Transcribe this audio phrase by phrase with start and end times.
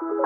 [0.00, 0.16] Velkommen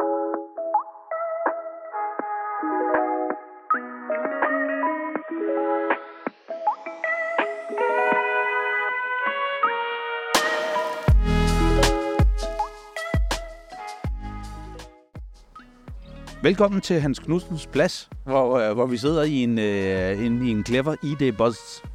[16.81, 20.65] til Hans Knudsens plads, hvor, øh, hvor vi sidder i en, øh, en, i en
[20.65, 21.59] clever ID Buzz.
[21.83, 21.91] Jeg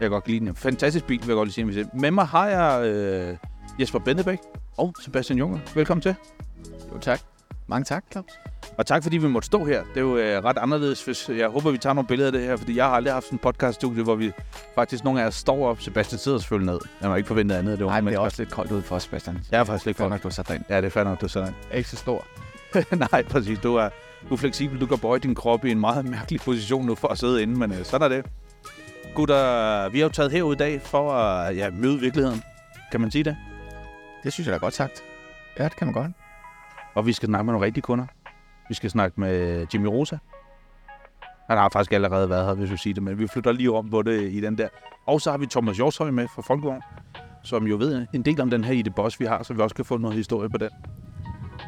[0.00, 0.56] kan godt lide den.
[0.56, 1.90] Fantastisk bil, vil jeg godt lige sige.
[1.94, 3.36] Med mig har jeg øh,
[3.80, 4.38] Jesper Bendebæk
[4.76, 5.58] og Sebastian Junger.
[5.74, 6.14] Velkommen til.
[6.94, 7.20] Jo tak.
[7.66, 8.30] Mange tak, Claus.
[8.78, 9.82] Og tak fordi vi måtte stå her.
[9.82, 11.04] Det er jo øh, ret anderledes.
[11.04, 13.24] Hvis, jeg håber, vi tager nogle billeder af det her, fordi jeg har aldrig haft
[13.24, 14.32] sådan en podcast-studie, hvor vi
[14.74, 15.80] faktisk nogle af os står op.
[15.80, 16.80] Sebastian sidder selvfølgelig ned.
[17.00, 17.78] Jeg har ikke forventet andet.
[17.78, 19.38] Det var Nej, men det er også lidt koldt ud for os, Sebastian.
[19.50, 20.64] Jeg er faktisk lidt for nok, du sat dig ind.
[20.68, 22.24] Ja, det er fair nok, du sidder Er ikke så stor.
[23.12, 23.58] Nej, præcis.
[23.58, 23.88] Du er,
[24.28, 24.80] du er fleksibel.
[24.80, 27.58] Du kan bøje din krop i en meget mærkelig position nu for at sidde inde,
[27.58, 28.26] men øh, sådan er det.
[29.14, 32.42] Gutter, vi har jo taget herud i dag for at ja, møde virkeligheden.
[32.90, 33.36] Kan man sige det?
[34.24, 35.02] Det synes jeg da godt sagt.
[35.58, 36.12] Ja, det kan man godt.
[36.98, 38.06] Og vi skal snakke med nogle rigtige kunder.
[38.68, 40.18] Vi skal snakke med Jimmy Rosa.
[41.46, 43.90] Han har faktisk allerede været her, hvis vi siger det, men vi flytter lige om
[43.90, 44.68] på det i den der.
[45.06, 46.82] Og så har vi Thomas Jorshøj med fra Folkevogn,
[47.44, 49.60] som jo ved en del om den her i det boss, vi har, så vi
[49.62, 50.68] også kan få noget historie på den.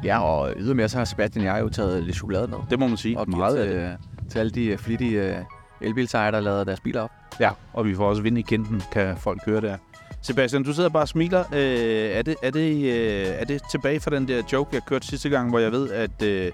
[0.05, 2.59] Ja, og ydermere så har Sebastian og jeg jo taget lidt chokolade med.
[2.71, 3.19] Det må man sige.
[3.19, 3.93] Og Meget til, af det.
[3.93, 5.45] øh, til alle de øh, flittige øh,
[5.81, 7.11] elbilsejere, der lader deres biler op.
[7.41, 9.77] Ja, og vi får også vind i kinden, kan folk høre der.
[10.23, 11.45] Sebastian, du sidder bare og smiler.
[11.53, 15.07] Øh, er, det, er, det, øh, er det tilbage fra den der joke, jeg kørte
[15.07, 16.53] sidste gang, hvor jeg ved, at øh,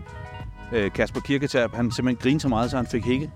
[0.73, 3.31] øh, Kasper Kirketab, han simpelthen grinede så meget, så han fik hække?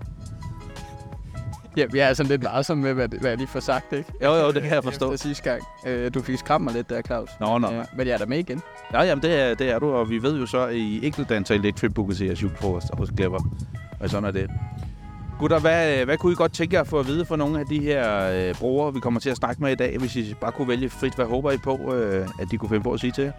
[1.77, 4.13] Ja, jeg er sådan lidt varsom med, hvad, hvad jeg lige får sagt, ikke?
[4.23, 5.13] Jo, jo, det kan jeg forstå.
[5.13, 5.63] Efter sidste gang.
[5.85, 7.29] Øh, du fik skræmt mig lidt der, Claus.
[7.39, 7.67] Nå, nå.
[7.67, 8.61] Øh, men jeg er der med igen.
[8.93, 11.17] Ja, jamen, det er, det er du, og vi ved jo så, at I ikke
[11.17, 13.39] vil danse lidt fedt bukkes julefrokost hos Clever.
[13.99, 14.49] Og sådan er det.
[15.41, 17.65] Gutter, hvad, hvad kunne I godt tænke jer at få at vide fra nogle af
[17.65, 20.51] de her øh, brugere, vi kommer til at snakke med i dag, hvis I bare
[20.51, 21.15] kunne vælge frit?
[21.15, 23.31] Hvad håber I på, øh, at de kunne finde på at sige til jer?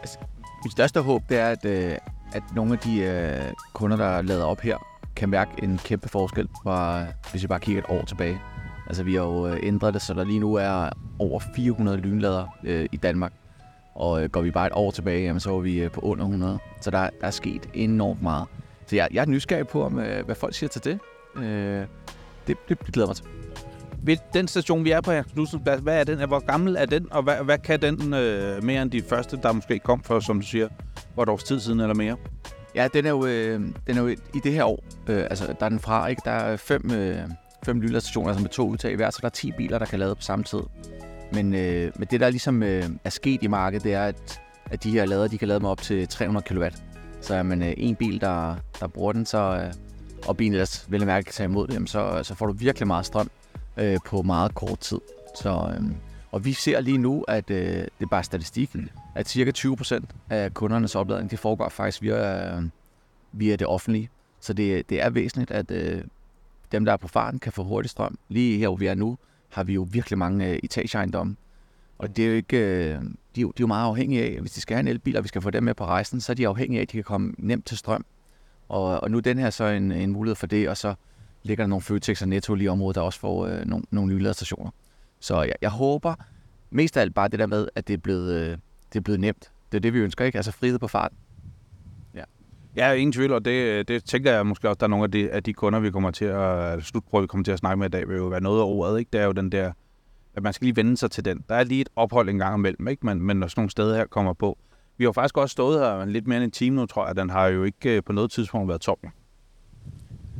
[0.00, 0.18] Altså,
[0.64, 1.96] mit største håb, det er, at, øh,
[2.32, 4.76] at nogle af de øh, kunder, der lader op her,
[5.16, 8.40] kan mærke en kæmpe forskel, fra, hvis vi bare kigger et år tilbage.
[8.86, 12.46] Altså, vi har jo øh, ændret det, så der lige nu er over 400 lynlader
[12.64, 13.32] øh, i Danmark.
[13.94, 16.24] Og øh, går vi bare et år tilbage, jamen, så er vi øh, på under
[16.24, 16.58] 100.
[16.80, 18.46] Så der, der er sket enormt meget.
[18.90, 20.98] Så jeg, jeg er nysgerrig på, om, øh, hvad folk siger til det.
[21.36, 21.84] Øh,
[22.46, 23.24] det, det glæder mig til.
[24.02, 26.28] Ved den station, vi er på her, Knudsens Plads, hvad er den?
[26.28, 29.52] Hvor gammel er den, og hvad, hvad kan den øh, mere end de første, der
[29.52, 30.68] måske kom for, som du siger,
[31.14, 32.16] for et års tid siden eller mere?
[32.74, 34.84] Ja, den er jo, øh, den er jo i det her år.
[35.08, 36.22] Øh, altså, der er den fra, ikke?
[36.24, 37.16] Der er fem, øh,
[37.64, 40.14] fem lynladestationer, altså med to udtag hver, så der er 10 biler, der kan lade
[40.14, 40.60] på samme tid.
[41.32, 44.40] Men, øh, men det, der ligesom øh, er sket i markedet, det er, at,
[44.70, 46.64] at de her lader, de kan lade med op til 300 kW.
[47.20, 49.72] Så er man øh, en bil, der, der bruger den, så, øh,
[50.28, 52.52] og bilen ellers vel mærke kan tage imod det, jamen, så, øh, så får du
[52.52, 53.30] virkelig meget strøm
[53.76, 55.00] øh, på meget kort tid.
[55.42, 55.84] Så, øh,
[56.30, 60.54] og vi ser lige nu, at øh, det er bare statistikken, at cirka 20% af
[60.54, 62.62] kundernes opladning, det foregår faktisk via, øh,
[63.32, 64.10] via det offentlige.
[64.40, 66.04] Så det, det er væsentligt, at øh,
[66.72, 68.18] dem, der er på farten, kan få hurtig strøm.
[68.28, 71.36] Lige her, hvor vi er nu, har vi jo virkelig mange øh, etageejendomme.
[72.00, 73.00] Og det er jo ikke, øh,
[73.36, 75.16] de, er jo, de er jo meget afhængige af, hvis de skal have en elbil,
[75.16, 76.96] og vi skal få dem med på rejsen, så er de afhængige af, at de
[76.96, 78.04] kan komme nemt til strøm.
[78.68, 80.94] Og, og nu er den her så en, en mulighed for det, og så
[81.42, 84.14] ligger der nogle Føtex og Netto lige i området, der også får øh, nogle, nogle
[84.14, 84.70] nye ladestationer.
[85.20, 86.14] Så jeg, jeg håber
[86.70, 88.50] mest af alt bare det der med, at det er blevet, øh,
[88.92, 89.50] det er blevet nemt.
[89.72, 90.38] Det er det, vi ønsker, ikke?
[90.38, 91.18] Altså frihed på farten.
[92.76, 95.30] Ja, ingen tvivl, og det, det tænker jeg måske også, der er nogle af de,
[95.30, 97.90] af de kunder, vi kommer til at, slutprøve, vi kommer til at snakke med i
[97.90, 99.08] dag, vil jo være noget af ordet, ikke?
[99.12, 99.72] Det er jo den der,
[100.34, 101.44] at man skal lige vende sig til den.
[101.48, 103.06] Der er lige et ophold en gang imellem, ikke?
[103.06, 104.58] Men, men når sådan nogle steder her kommer på.
[104.96, 107.16] Vi har faktisk også stået her lidt mere end en time nu, tror jeg.
[107.16, 108.96] Den har jo ikke øh, på noget tidspunkt været tom.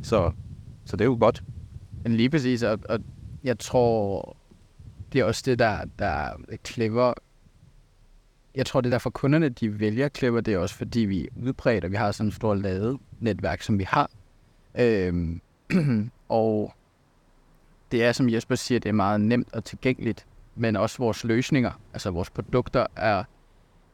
[0.03, 0.31] Så,
[0.85, 1.43] så det er jo godt.
[2.03, 2.99] Men lige præcis, og, og
[3.43, 4.37] jeg tror,
[5.13, 6.33] det er også det, der, der er
[6.67, 7.13] clever.
[8.55, 11.27] Jeg tror, det er derfor kunderne, de vælger clever, det er også fordi, vi er
[11.43, 14.09] udbredt, og vi har sådan et stort ladenetværk, som vi har.
[14.75, 15.41] Øhm,
[16.29, 16.73] og
[17.91, 20.25] det er, som Jesper siger, det er meget nemt og tilgængeligt,
[20.55, 23.23] men også vores løsninger, altså vores produkter, er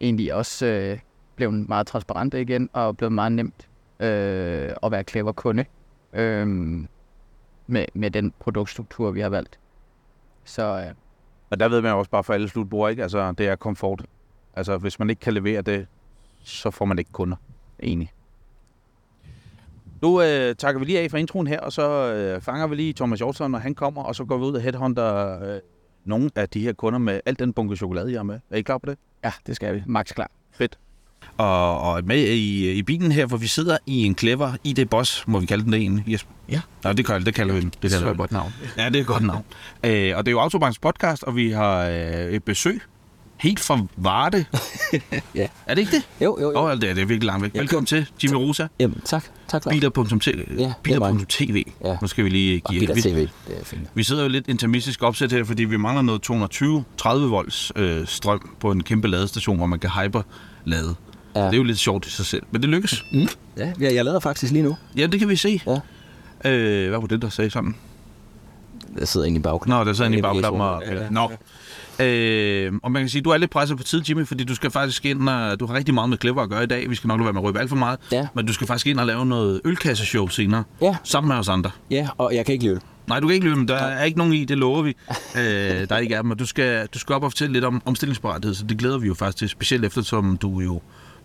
[0.02, 1.00] egentlig også øh,
[1.36, 3.68] blevet meget transparente igen, og blevet meget nemt
[4.00, 5.66] øh, at være clever kunde.
[6.14, 6.48] Øh,
[7.68, 9.60] med, med den produktstruktur, vi har valgt.
[10.44, 10.94] Så øh,
[11.50, 13.04] Og der ved man også bare for alle slutbrugere, ikke?
[13.04, 14.06] Altså, det er komfort.
[14.56, 15.88] Altså, hvis man ikke kan levere det,
[16.44, 17.38] så får man ikke kunder.
[17.80, 18.12] Enig.
[20.02, 22.94] Nu øh, takker vi lige af for introen her, og så øh, fanger vi lige
[22.94, 25.60] Thomas Hjortsson, når han kommer, og så går vi ud og headhunter øh,
[26.06, 28.40] nogle af de her kunder med al den bunke chokolade, jeg har med.
[28.50, 28.98] Er I klar på det?
[29.24, 29.84] Ja, det skal vi.
[29.86, 30.32] Max klar.
[31.38, 35.28] Og, og med i, i bilen her, hvor vi sidder i en clever ID Boss,
[35.28, 36.32] må vi kalde den det egentlig, Jesper?
[36.50, 36.62] Ja.
[36.84, 37.74] Nej, det kalder, det kalder vi den.
[37.82, 38.18] Det kalder vi den.
[38.18, 38.54] godt navn.
[38.78, 39.46] Ja, det er et godt navn.
[39.84, 42.82] øh, og det er jo Autobanks podcast, og vi har øh, et besøg
[43.38, 44.46] helt fra Varde.
[45.36, 45.48] Ja.
[45.66, 46.08] Er det ikke det?
[46.22, 46.58] Jo, jo, jo.
[46.58, 47.54] Oh, det, er, det er virkelig langt væk.
[47.54, 48.68] Jeg Velkommen til, Jimmy Rosa.
[48.80, 49.24] Jamen, tak.
[49.48, 49.64] Tak.
[49.70, 50.46] Biler.tv.
[50.58, 50.74] Ja, er.
[50.84, 51.64] Biler.tv.
[51.86, 51.98] Ja.
[52.02, 52.80] Nu skal vi lige give...
[52.80, 53.16] Biler TV,
[53.48, 53.82] det er fint.
[53.94, 56.30] vi sidder jo lidt intermistisk opsat her, fordi vi mangler noget
[57.02, 60.96] 220-30 volts øh, strøm på en kæmpe ladestation, hvor man kan hyper-lade.
[61.36, 61.42] Ja.
[61.42, 63.04] Det er jo lidt sjovt i sig selv, men det lykkes.
[63.14, 63.28] Mm.
[63.58, 64.78] Ja, jeg, jeg lader faktisk lige nu.
[64.98, 65.62] Ja, det kan vi se.
[66.46, 66.52] Ja.
[66.52, 67.76] Øh, hvad var det, der sagde sådan?
[69.00, 69.80] Jeg sidder inde i baggrunden.
[69.80, 70.62] Nå, der sad inde i bagklappen.
[70.62, 71.10] Og, ja.
[71.10, 71.32] Nå.
[72.00, 74.72] Øh, og man kan sige, du er lidt presset på tid, Jimmy, fordi du skal
[74.72, 76.90] faktisk ind og, du har rigtig meget med Clever at gøre i dag.
[76.90, 78.00] Vi skal nok lade være med at røbe alt for meget.
[78.12, 78.28] Ja.
[78.34, 80.64] Men du skal faktisk ind og lave noget ølkasseshow senere.
[80.82, 80.96] Ja.
[81.04, 81.72] Sammen med os andre.
[81.92, 82.82] Ja, og jeg kan ikke lide øl.
[83.08, 84.90] Nej, du kan ikke men der er ikke nogen i, det lover vi.
[85.36, 85.44] øh,
[85.90, 87.82] der er ikke af dem, og du skal, du skal op og fortælle lidt om
[87.86, 90.82] omstillingsparathed, så det glæder vi jo faktisk til, specielt eftersom du jo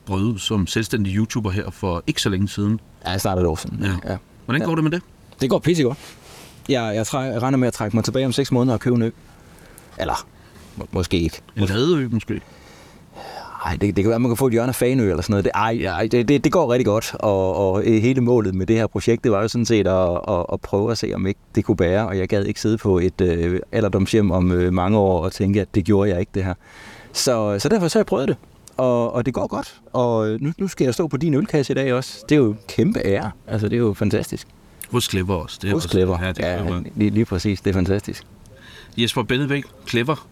[0.06, 2.80] brød ud som selvstændig YouTuber her for ikke så længe siden.
[3.06, 3.78] Ja, jeg startede år siden.
[3.82, 4.10] Ja.
[4.12, 4.16] ja.
[4.44, 4.66] Hvordan Ja.
[4.68, 5.02] går det med det?
[5.40, 5.98] Det går pisse godt.
[6.68, 8.96] Jeg, jeg, træ, jeg regner med at trække mig tilbage om 6 måneder og købe
[8.96, 9.10] en ø.
[9.98, 10.26] Eller,
[10.76, 11.40] må, måske ikke.
[11.56, 12.40] En ladeø måske?
[13.66, 15.32] Ej, det, det kan være, at man kan få et hjørne af Fanø eller sådan
[15.32, 15.44] noget.
[15.44, 18.76] Det, ej, ej det, det, det går rigtig godt, og, og hele målet med det
[18.76, 21.40] her projekt, det var jo sådan set at, at, at prøve at se, om ikke
[21.54, 24.98] det kunne bære, og jeg gad ikke sidde på et øh, alderdomshjem om øh, mange
[24.98, 26.54] år og tænke, at det gjorde jeg ikke det her.
[27.12, 28.36] Så, så derfor så har jeg prøvet det,
[28.76, 31.74] og, og det går godt, og nu, nu skal jeg stå på din ølkasse i
[31.74, 32.24] dag også.
[32.28, 34.46] Det er jo kæmpe ære, altså det er jo fantastisk.
[34.90, 35.58] Hos Clever også.
[35.62, 38.22] Det er Hos også- Clever, Ja, det er ja, lige, lige præcis, det er fantastisk.
[38.96, 40.26] Jesper Bennebæk, Clever.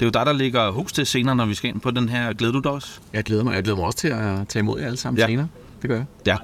[0.00, 2.08] Det er jo dig, der ligger hus til senere, når vi skal ind på den
[2.08, 2.32] her.
[2.32, 2.88] Glæder du dig også?
[3.12, 3.54] Jeg glæder mig.
[3.54, 5.26] Jeg glæder mig også til at tage imod jer alle sammen Ja.
[5.26, 5.48] senere.
[5.82, 6.04] Det gør jeg.
[6.26, 6.36] Ja.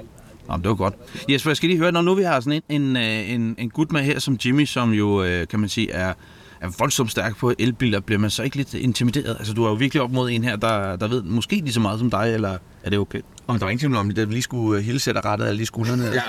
[0.50, 0.94] Jamen, det var godt.
[1.30, 3.70] Jesper, jeg skal lige høre, når nu vi har sådan en, en, øh, en, en
[3.70, 6.12] gut med her som Jimmy, som jo, øh, kan man sige, er,
[6.60, 9.36] er voldsomt stærk på elbiler, bliver man så ikke lidt intimideret?
[9.38, 11.80] Altså, du er jo virkelig op mod en her, der, der ved måske lige så
[11.80, 13.20] meget som dig, eller er det okay?
[13.46, 15.60] Og der var ingen tvivl om, at vi lige skulle øh, hilse og rette alle
[15.60, 16.04] de skuldrene.
[16.04, 16.22] Ja.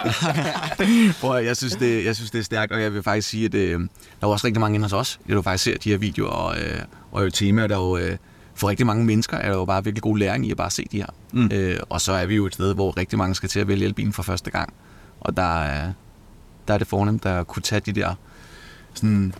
[1.21, 3.53] Prøv, jeg, synes, det, jeg synes, det er stærkt, og jeg vil faktisk sige, at
[3.53, 3.87] øh, der
[4.21, 5.19] er også rigtig mange inde hos os.
[5.27, 6.81] Jeg du faktisk ser de her videoer, og, øh,
[7.11, 8.17] og temaer, der jo øh,
[8.55, 10.85] for rigtig mange mennesker er der jo bare virkelig god læring i at bare se
[10.91, 11.07] de her.
[11.33, 11.49] Mm.
[11.53, 13.85] Øh, og så er vi jo et sted, hvor rigtig mange skal til at vælge
[13.85, 14.73] elbilen for første gang.
[15.19, 15.93] Og der er,
[16.67, 18.15] der er det fornemt at kunne tage de der
[18.93, 19.33] sådan,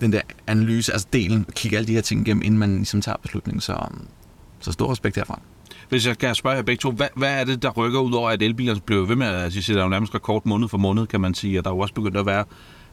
[0.00, 3.16] den der analyse, altså delen, kigge alle de her ting igennem, inden man ligesom tager
[3.22, 3.60] beslutningen.
[3.60, 3.88] Så,
[4.60, 5.40] så stor respekt herfra.
[5.88, 8.30] Hvis jeg skal spørge jer begge to, hvad, hvad er det, der rykker ud over,
[8.30, 11.06] at elbilerne bliver ved med, at altså, I sætter jo nærmest rekord måned for måned,
[11.06, 12.44] kan man sige, og der er jo også begyndt at være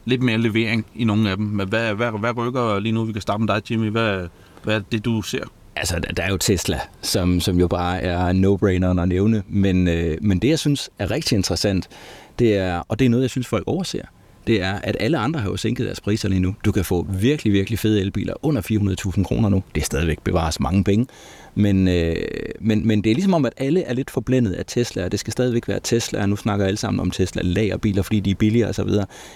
[0.06, 1.46] lidt mere levering i nogle af dem.
[1.46, 3.04] Men hvad, hvad, hvad rykker lige nu?
[3.04, 3.90] Vi kan starte med dig, Jimmy.
[3.90, 4.28] Hvad,
[4.64, 5.44] hvad er det, du ser?
[5.76, 9.44] Altså, der er jo Tesla, som, som jo bare er no-braineren at nævne.
[9.48, 11.90] Men, øh, men det, jeg synes er rigtig interessant,
[12.40, 14.02] det er, og det er noget, jeg synes, folk overser,
[14.48, 16.56] det er, at alle andre har jo sænket deres priser lige nu.
[16.66, 19.64] Du kan få virkelig, virkelig fede elbiler under 400.000 kroner nu.
[19.76, 21.08] Det er stadigvæk bevares mange penge.
[21.56, 22.16] Men, øh,
[22.60, 25.20] men, men det er ligesom om, at alle er lidt forblændet af Tesla, og det
[25.20, 28.36] skal stadigvæk være Tesla, og nu snakker alle sammen om Tesla lagerbiler, fordi de er
[28.36, 28.90] billigere osv.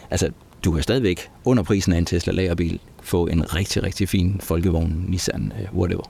[0.10, 0.30] Altså,
[0.66, 5.06] du kan stadigvæk under prisen af en Tesla lagerbil få en rigtig, rigtig fin folkevogn,
[5.08, 6.04] Nissan, øh, whatever.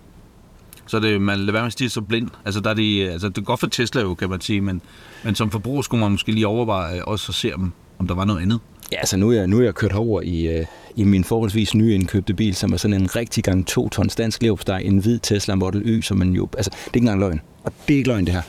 [0.87, 2.29] Så det, man lader være med at stige så blind.
[2.45, 4.81] Altså, der er de, altså, det er godt for Tesla jo, kan man sige, men,
[5.23, 8.25] men som forbruger skulle man måske lige overveje også at se, om, om der var
[8.25, 8.59] noget andet.
[8.91, 11.75] Ja, altså nu er jeg, nu er jeg kørt over i, øh, i min forholdsvis
[11.75, 15.55] nyindkøbte bil, som er sådan en rigtig gang 2 tons dansk leverpostej, en hvid Tesla
[15.55, 16.47] Model Y, som man jo...
[16.57, 17.41] Altså, det er ikke engang løgn.
[17.63, 18.41] Og det er ikke løgn, det her.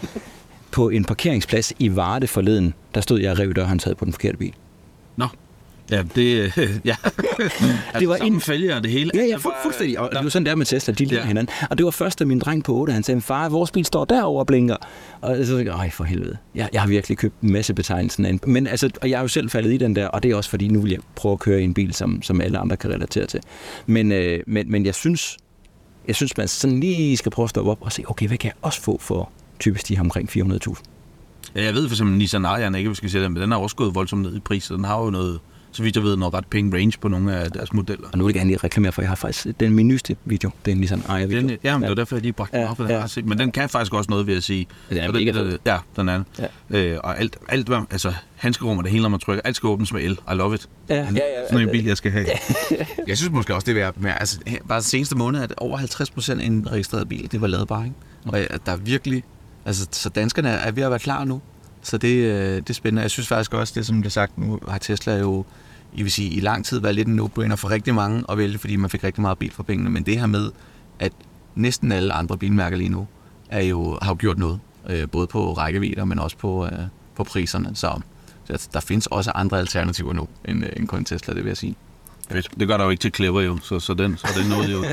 [0.70, 4.38] På en parkeringsplads i Varde forleden, der stod jeg og rev dørhåndtaget på den forkerte
[4.38, 4.55] bil.
[5.90, 6.52] Ja, det...
[6.85, 6.94] ja.
[7.99, 9.11] Det var Samme en- fælger og det hele.
[9.14, 9.99] Ja, ja, Det fu- var- fuldstændig.
[10.00, 11.26] Og det var sådan der med Tesla, de ligner Ja.
[11.26, 11.55] hinanden.
[11.70, 14.05] Og det var først, da min dreng på 8, han sagde, far, vores bil står
[14.05, 14.76] derovre og blinker.
[15.20, 16.37] Og så tænkte jeg, for helvede.
[16.55, 18.41] Jeg, jeg har virkelig købt en masse betegnelsen af en.
[18.46, 20.51] Men altså, og jeg er jo selv faldet i den der, og det er også
[20.51, 22.91] fordi, nu vil jeg prøve at køre i en bil, som, som alle andre kan
[22.91, 23.41] relatere til.
[23.86, 25.36] Men, øh, men, men jeg synes,
[26.06, 28.48] jeg synes, man sådan lige skal prøve at stoppe op og se, okay, hvad kan
[28.48, 30.74] jeg også få for typisk de her omkring 400.000?
[31.56, 33.58] Ja, jeg ved for eksempel, Nissan Ariane, ikke, vi skal sige det, men den har
[33.58, 35.41] også gået voldsomt ned i pris, så den har jo noget,
[35.72, 38.08] så vidt jeg ved, noget ret penge range på nogle af deres modeller.
[38.13, 40.51] Og nu vil jeg gerne lige reklamere for, jeg har faktisk den min nyeste video,
[40.65, 41.41] det er en Nissan Ariya video.
[41.41, 43.06] Den, ja, men det var derfor, jeg lige bragte den Ja, op, ja.
[43.06, 43.27] set.
[43.27, 44.67] Men den kan faktisk også noget, vil jeg sige.
[44.91, 45.58] Den er mega den.
[45.67, 46.22] Ja, den er.
[46.70, 46.79] Ja.
[46.79, 49.67] Øh, og alt, alt hvad, altså handskerum og det hele, når man trykker, alt skal
[49.67, 50.13] åbnes med el.
[50.13, 50.69] I love it.
[50.89, 51.10] Ja, ja, ja,
[51.51, 52.27] Sådan en bil, jeg skal have.
[53.08, 56.41] Jeg synes måske også, det er værd altså bare seneste måned, at over 50 procent
[56.41, 57.96] af en registreret bil, det var ladbar, ikke?
[58.27, 59.25] Og at der er virkelig,
[59.65, 61.41] altså så danskerne er ved at være klar nu.
[61.82, 63.03] Så det, øh, det er spændende.
[63.03, 65.44] Jeg synes faktisk også, det som det sagt, nu har Tesla jo,
[65.93, 68.58] I vil sige, i lang tid været lidt en no-brainer for rigtig mange at vælge,
[68.58, 69.91] fordi man fik rigtig meget bil for pengene.
[69.91, 70.51] Men det her med,
[70.99, 71.13] at
[71.55, 73.06] næsten alle andre bilmærker lige nu,
[73.49, 74.61] er jo, har jo gjort noget.
[74.89, 76.73] Øh, både på rækkevidder, men også på, øh,
[77.15, 77.70] på priserne.
[77.75, 78.01] Så,
[78.44, 81.56] så der findes også andre alternativer nu, end, øh, end kun Tesla, det vil jeg
[81.56, 81.77] sige.
[82.31, 82.49] Fedt.
[82.61, 84.85] Det gør der jo ikke til Clever jo, så, så den, så den nåede jo.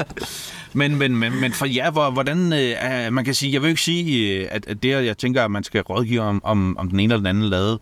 [0.80, 3.70] men, men, men, men for jer, hvor, hvordan, øh, man kan sige, jeg vil jo
[3.70, 6.88] ikke sige, øh, at, at det, jeg tænker, at man skal rådgive om, om, om
[6.88, 7.78] den ene eller den anden lade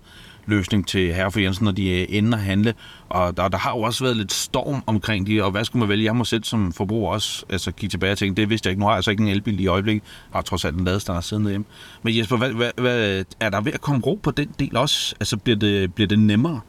[0.47, 2.75] løsning til herre for Jensen, når de øh, ender at handle.
[3.09, 5.89] Og der, der har jo også været lidt storm omkring de, og hvad skulle man
[5.89, 6.05] vælge?
[6.05, 8.81] Jeg må selv som forbruger også altså, kigge tilbage og tænke, det vidste jeg ikke.
[8.81, 10.03] Nu har jeg altså ikke en elbil i øjeblikket.
[10.03, 11.65] Jeg har trods alt en ladestander siden hjemme.
[12.03, 15.15] Men Jesper, hvad, hvad, hvad, er der ved at komme ro på den del også?
[15.21, 16.61] Altså bliver det, bliver det nemmere?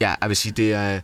[0.00, 1.00] Ja, jeg vil sige, det, er,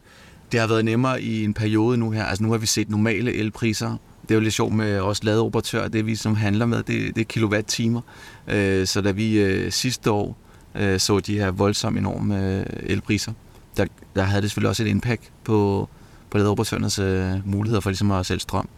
[0.55, 2.25] det har været nemmere i en periode nu her.
[2.25, 3.97] Altså nu har vi set normale elpriser.
[4.23, 5.89] Det er jo lidt sjovt med også ladeoperatører.
[5.89, 8.01] det vi som handler med, det, det er kilowatt-timer.
[8.49, 10.37] Øh, så da vi øh, sidste år
[10.75, 13.33] øh, så de her voldsomme, enorme øh, elpriser,
[13.77, 15.89] der, der havde det selvfølgelig også et impact på,
[16.31, 18.69] på ladeoperatørernes øh, muligheder for ligesom at sælge strøm.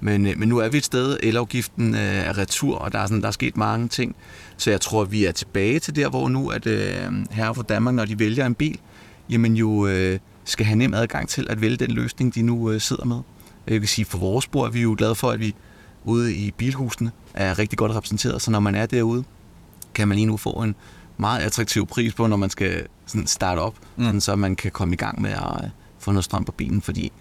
[0.00, 3.06] Men, øh, men nu er vi et sted, elafgiften øh, er retur, og der er,
[3.06, 4.16] sådan, der er sket mange ting.
[4.56, 7.94] Så jeg tror, vi er tilbage til der, hvor nu at øh, herre fra Danmark,
[7.94, 8.78] når de vælger en bil,
[9.30, 12.80] jamen jo øh, skal have nem adgang til at vælge den løsning, de nu øh,
[12.80, 13.20] sidder med.
[13.66, 15.54] Jeg kan sige, for vores spor er vi jo glade for, at vi
[16.04, 19.24] ude i bilhusene er rigtig godt repræsenteret, så når man er derude,
[19.94, 20.74] kan man lige nu få en
[21.16, 24.04] meget attraktiv pris på, når man skal sådan starte op, mm.
[24.04, 26.82] sådan, så man kan komme i gang med at øh, få noget strøm på bilen,
[26.82, 27.12] fordi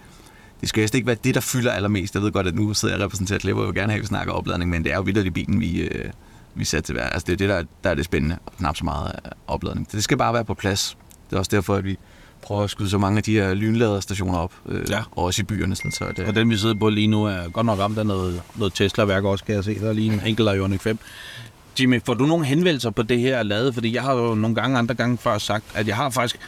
[0.62, 2.15] det skal helst ikke være det, der fylder allermest.
[2.15, 4.01] Jeg ved godt, at nu sidder jeg og repræsenterer Klipper, og vil gerne have, at
[4.01, 6.12] vi snakker opladning, men det er jo vildt i bilen, vi, øh,
[6.56, 7.03] vi sætter til hver.
[7.03, 9.92] Altså det er det, der, der er det spændende, og knap så meget opladning.
[9.92, 10.98] Det skal bare være på plads.
[11.30, 11.98] Det er også derfor, at vi
[12.44, 15.02] prøver at skyde så mange af de her lynladerstationer op, øh, ja.
[15.12, 15.76] også i byerne.
[15.76, 16.26] Sådan, så det...
[16.26, 19.24] Og den, vi sidder på lige nu, er godt nok ramt af noget, noget Tesla-værk
[19.24, 19.80] også, kan jeg se.
[19.80, 20.98] Der er lige en enkelt Ioniq 5.
[21.80, 23.74] Jimmy, får du nogle henvendelser på det her lavet?
[23.74, 26.40] Fordi jeg har jo nogle gange, andre gange før sagt, at jeg har faktisk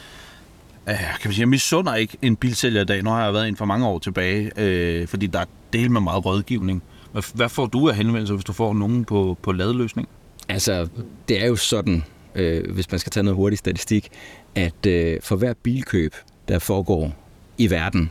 [0.88, 3.02] øh, kan man sige, jeg misunder ikke en bilsælger i dag.
[3.02, 6.00] Nu har jeg været en for mange år tilbage, øh, fordi der er del med
[6.00, 6.82] meget rådgivning.
[7.12, 10.08] Hvad, hvad får du af henvendelser, hvis du får nogen på, på ladeløsning?
[10.48, 10.88] Altså,
[11.28, 12.04] det er jo sådan,
[12.36, 14.08] øh, hvis man skal tage noget hurtig statistik,
[14.54, 16.14] at øh, for hver bilkøb,
[16.48, 17.12] der foregår
[17.58, 18.10] i verden,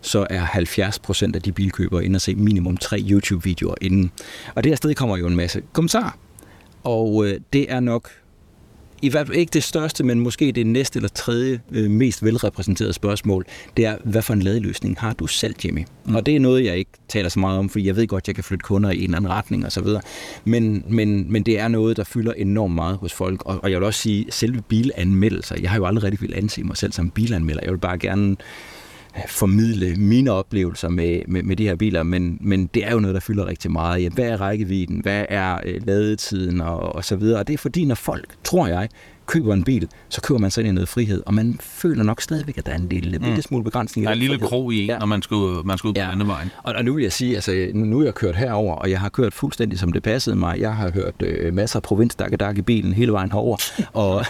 [0.00, 4.10] så er 70 procent af de bilkøbere inde og se minimum tre YouTube-videoer inden.
[4.54, 6.18] Og det her sted kommer jo en masse kommentarer.
[6.82, 8.10] Og øh, det er nok
[9.02, 12.92] i hvert fald ikke det største, men måske det næste eller tredje øh, mest velrepræsenterede
[12.92, 13.44] spørgsmål,
[13.76, 15.84] det er, hvad for en ladeløsning har du selv, Jimmy?
[16.04, 16.14] Mm.
[16.14, 18.34] Og det er noget, jeg ikke taler så meget om, fordi jeg ved godt, jeg
[18.34, 20.00] kan flytte kunder i en eller anden retning og så videre.
[20.44, 23.42] Men, men, men det er noget, der fylder enormt meget hos folk.
[23.46, 26.62] Og, og jeg vil også sige, selve bilanmeldelser, jeg har jo aldrig rigtig vil anse
[26.62, 27.60] mig selv som bilanmelder.
[27.64, 28.36] Jeg vil bare gerne
[29.26, 33.14] formidle mine oplevelser med, med, med de her biler, men, men det er jo noget,
[33.14, 34.02] der fylder rigtig meget.
[34.02, 35.00] Ja, hvad er rækkevidden?
[35.00, 36.60] Hvad er øh, ladetiden?
[36.60, 37.38] Og, og så videre.
[37.40, 38.88] Og det er fordi, når folk, tror jeg,
[39.28, 42.66] køber en bil, så køber man sådan noget frihed, og man føler nok stadigvæk, at
[42.66, 43.42] der er en lille, mm.
[43.42, 44.04] smule begrænsning.
[44.04, 44.98] Der er en lille krog i, ja.
[44.98, 46.24] når man skal, man skal ud på ja.
[46.24, 46.50] vejen.
[46.62, 49.08] Og, og nu vil jeg sige, altså, nu er jeg kørt herover, og jeg har
[49.08, 50.60] kørt fuldstændig som det passede mig.
[50.60, 53.56] Jeg har hørt øh, masser af provinsdakkedak i bilen hele vejen herover,
[53.92, 54.24] og,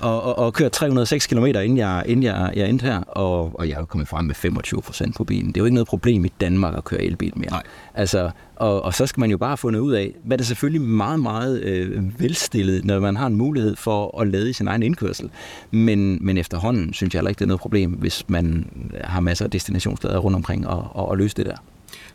[0.00, 3.68] og, og, og, kørt 306 km inden jeg, inden jeg, jeg endte her, og, og
[3.68, 5.48] jeg er kommet frem med 25 procent på bilen.
[5.48, 7.50] Det er jo ikke noget problem i Danmark at køre elbil mere.
[7.50, 7.62] Nej.
[7.98, 10.80] Altså, og, og så skal man jo bare fundet ud af, hvad det er selvfølgelig
[10.82, 14.82] meget, meget øh, velstillet, når man har en mulighed for at lade i sin egen
[14.82, 15.30] indkørsel.
[15.70, 18.70] Men, men efterhånden synes jeg heller ikke, det er noget problem, hvis man
[19.04, 21.56] har masser af destinationssteder rundt omkring og, og, og løse det der.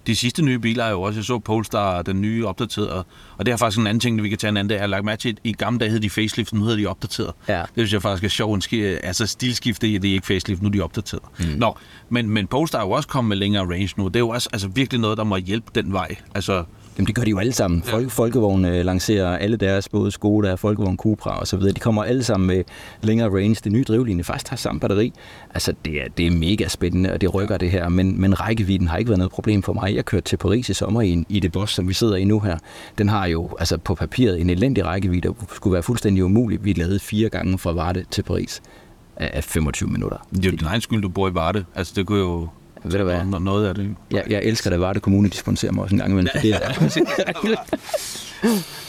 [0.07, 3.03] De sidste nye biler er jo også, jeg så Polestar, den nye opdateret,
[3.38, 4.75] og det er faktisk en anden ting, vi kan tage en anden dag.
[4.75, 6.88] Jeg har lagt mærke til, at i gamle dage hed de facelift, nu hedder de
[6.88, 7.31] opdateret.
[7.48, 7.60] Ja.
[7.60, 8.74] Det synes jeg faktisk er sjovt.
[9.03, 11.24] Altså stilskifte, det er ikke facelift, nu er de opdateret.
[11.39, 11.45] Mm.
[11.57, 11.77] Nå,
[12.10, 14.07] men, men Polestar er jo også kommet med længere range nu.
[14.07, 16.15] Det er jo også altså, virkelig noget, der må hjælpe den vej.
[16.36, 16.63] Altså,
[16.97, 17.83] Jamen det gør de jo alle sammen.
[17.83, 18.09] Folk, ja.
[18.09, 21.73] Folkevogn øh, lancerer alle deres, både Skoda, Folkevogn Cupra og så videre.
[21.73, 22.63] De kommer alle sammen med
[23.01, 23.55] længere range.
[23.63, 25.13] Det nye drivlinje faktisk har samme batteri.
[25.53, 27.89] Altså det er, det er mega spændende, og det rykker det her.
[27.89, 29.95] Men, men rækkevidden har ikke været noget problem for mig.
[29.95, 32.23] Jeg kørte til Paris i sommer i, en, i det boss, som vi sidder i
[32.23, 32.57] nu her.
[32.97, 36.65] Den har jo altså på papiret en elendig rækkevidde, der skulle være fuldstændig umuligt.
[36.65, 38.62] Vi lavede fire gange fra Varde til Paris
[39.17, 40.17] af 25 minutter.
[40.31, 41.65] Det er jo din egen skyld, du bor i Varde.
[41.75, 42.47] Altså det kunne jo
[42.83, 43.23] ved du hvad?
[43.39, 43.95] Noget af det.
[44.11, 46.29] Jeg, jeg elsker, at Varde Kommune dispenserer mig også en gang imellem.
[46.35, 47.79] Ja, det er.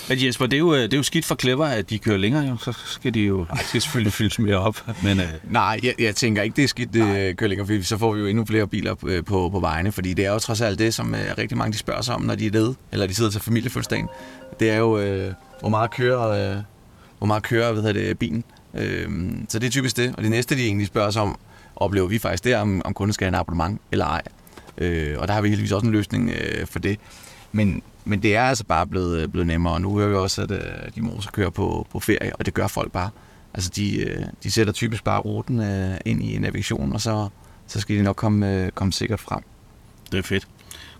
[0.08, 2.48] Men Jesper, det er, jo, det er jo skidt for Clever, at de kører længere,
[2.48, 2.56] jo.
[2.56, 4.90] så skal de jo de skal selvfølgelig fyldes mere op.
[5.02, 5.24] Men, uh...
[5.52, 8.20] Nej, jeg, jeg tænker ikke, det er skidt, det kører længere, for så får vi
[8.20, 10.78] jo endnu flere biler på, øh, på, på vejene, fordi det er jo trods alt
[10.78, 13.14] det, som uh, rigtig mange de spørger sig om, når de er nede, eller de
[13.14, 14.08] sidder til familiefødselsdagen.
[14.60, 16.62] Det er jo, uh, hvor meget kører, uh,
[17.18, 18.44] hvor meget kører hvad det, bilen.
[18.72, 18.80] Uh,
[19.48, 21.38] så det er typisk det, og det næste, de egentlig spørger sig om,
[21.76, 24.22] oplever vi faktisk der, om, om kunden skal have en abonnement eller ej.
[24.78, 26.98] Øh, og der har vi heldigvis også en løsning øh, for det.
[27.52, 30.42] Men, men det er altså bare blevet, øh, blevet nemmere, og nu hører vi også,
[30.42, 30.58] at øh,
[30.94, 33.10] de må også køre på, på ferie, og det gør folk bare.
[33.54, 37.28] Altså de, øh, de sætter typisk bare ruten øh, ind i navigationen, og så,
[37.66, 39.42] så skal de nok komme, øh, komme sikkert frem.
[40.12, 40.48] Det er fedt.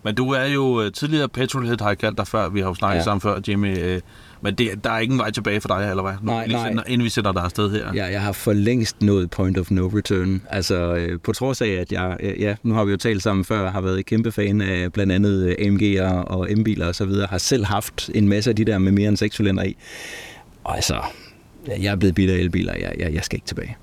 [0.02, 2.48] Men du er jo øh, tidligere petrolhead, har jeg kaldt dig før.
[2.48, 2.98] Vi har jo snakket.
[2.98, 3.04] Ja.
[3.04, 3.78] sammen før, Jimmy.
[3.78, 4.00] Øh,
[4.44, 6.12] men det, der er ingen vej tilbage for dig, eller hvad?
[6.22, 6.68] Nu, Nej, nej.
[6.68, 7.94] Sender, inden vi sætter dig afsted her.
[7.94, 10.42] Ja, jeg har for længst nået point of no return.
[10.50, 13.44] Altså, øh, på trods af, at jeg, øh, ja, nu har vi jo talt sammen
[13.44, 17.26] før, har været kæmpe fan af blandt andet øh, AMG'er og M-biler og så videre,
[17.26, 19.76] har selv haft en masse af de der med mere end 6 cylinder i.
[20.64, 21.00] Og altså,
[21.66, 23.76] jeg er blevet bidt af elbiler, jeg, jeg, jeg skal ikke tilbage.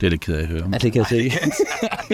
[0.00, 0.68] Det er lidt ked af at høre.
[0.72, 1.32] Ja, det kan jeg se.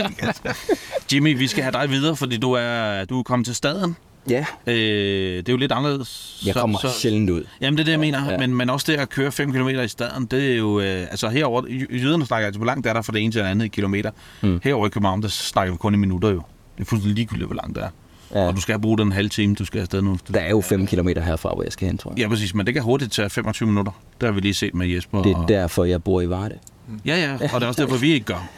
[1.13, 3.97] Jimmy, vi skal have dig videre, fordi du er, du er kommet til staden.
[4.29, 6.43] Ja, Øh, det er jo lidt anderledes.
[6.47, 7.45] jeg kommer så, sjældent ud.
[7.61, 8.31] Jamen, det er det, jeg mener.
[8.33, 8.39] Ja.
[8.39, 10.81] Men, men også det at køre 5 km i staden, det er jo...
[10.81, 13.47] Øh, altså herover jyderne snakker altså, hvor langt er der fra det ene til det
[13.47, 14.11] andet i kilometer.
[14.41, 14.61] Mm.
[14.65, 16.43] Herover i København, der snakker vi kun i minutter jo.
[16.77, 17.89] Det er fuldstændig ligegyldigt, hvor langt det er.
[18.35, 18.47] Ja.
[18.47, 20.19] Og du skal bruge den en halv time, du skal afsted nu.
[20.35, 22.19] Der er jo 5 km herfra, hvor jeg skal hen, tror jeg.
[22.19, 23.93] Ja, præcis, men det kan hurtigt tage 25 minutter.
[24.21, 25.23] Det har vi lige set med Jesper.
[25.23, 25.49] Det er og...
[25.49, 26.59] derfor, jeg bor i Varde.
[27.07, 28.49] Ja, ja, og det er også derfor, vi ikke gør.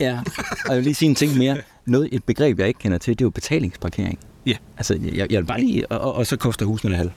[0.00, 0.18] Ja,
[0.66, 1.56] og jeg vil lige sige en ting mere.
[1.86, 4.18] Noget, et begreb, jeg ikke kender til, det er jo betalingsparkering.
[4.46, 4.54] Ja.
[4.76, 5.86] Altså, jeg, jeg vil bare lige...
[5.92, 7.10] Og, og, så koster husene det halv.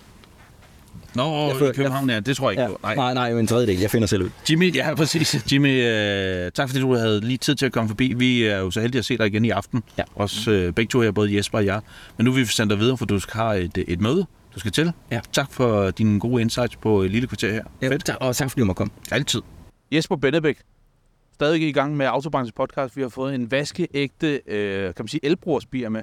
[1.16, 2.80] Nå, Jeg føler- i København, ja, det tror jeg ikke Ja, på.
[2.84, 2.96] Nej.
[2.96, 3.80] nej, nej, en tredjedel.
[3.80, 4.30] Jeg finder selv ud.
[4.50, 5.52] Jimmy, ja, præcis.
[5.54, 8.14] Jimmy, øh, tak fordi du havde lige tid til at komme forbi.
[8.14, 9.84] Vi er jo så heldige at se dig igen i aften.
[9.98, 10.04] Ja.
[10.16, 11.82] Også øh, begge to her, både Jesper og jeg.
[12.18, 14.26] Men nu vil vi sende dig videre, for du har et, et møde,
[14.56, 14.92] du skal til.
[15.12, 15.20] Ja.
[15.32, 17.64] Tak for dine gode insights på et lille kvarter her.
[17.82, 18.94] Ja, tak, og tak fordi du måtte komme.
[19.12, 19.42] Altid.
[19.92, 20.58] Jesper Bennebæk,
[21.34, 22.98] stadig i gang med Autobranches podcast.
[22.98, 26.02] Vi har fået en vaskeægte, øh, kan man sige, elbrugerspiger med.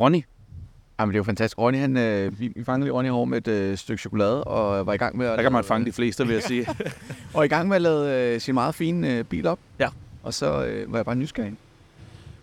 [0.00, 0.22] Ronny,
[1.00, 1.58] Jamen, det er jo fantastisk.
[1.58, 4.86] Ronny, han, øh, vi, vi fangede Ronny i år med et øh, stykke chokolade, og
[4.86, 5.36] var i gang med at...
[5.36, 6.66] der kan man fange de fleste, vil jeg sige.
[7.34, 9.58] Og i gang med at lade øh, sin meget fine øh, bil op.
[9.78, 9.88] Ja.
[10.22, 11.54] Og så øh, var jeg bare nysgerrig.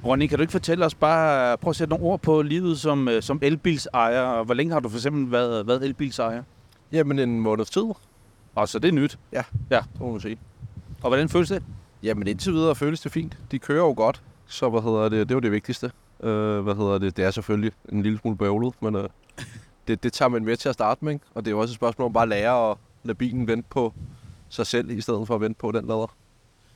[0.05, 3.07] Ronny, kan du ikke fortælle os bare, prøv at sætte nogle ord på livet som,
[3.07, 4.21] øh, som elbilsejer.
[4.21, 6.43] og Hvor længe har du for eksempel været, været elbilsejer?
[6.91, 7.83] Jamen en måneds tid,
[8.55, 9.17] Og så det er nyt.
[9.33, 9.43] Ja.
[9.71, 9.79] ja.
[9.93, 10.37] det må man sige.
[11.01, 11.63] Og hvordan føles det?
[12.03, 13.37] Jamen indtil videre føles det fint.
[13.51, 15.91] De kører jo godt, så hvad hedder det, det er jo det vigtigste.
[16.23, 19.09] Øh, hvad hedder det, det er selvfølgelig en lille smule bøvlet, men øh,
[19.87, 21.25] det, det tager man med til at starte med, ikke?
[21.35, 23.67] og det er jo også et spørgsmål om bare at lære at lade bilen vente
[23.69, 23.93] på
[24.49, 26.15] sig selv, i stedet for at vente på den lader.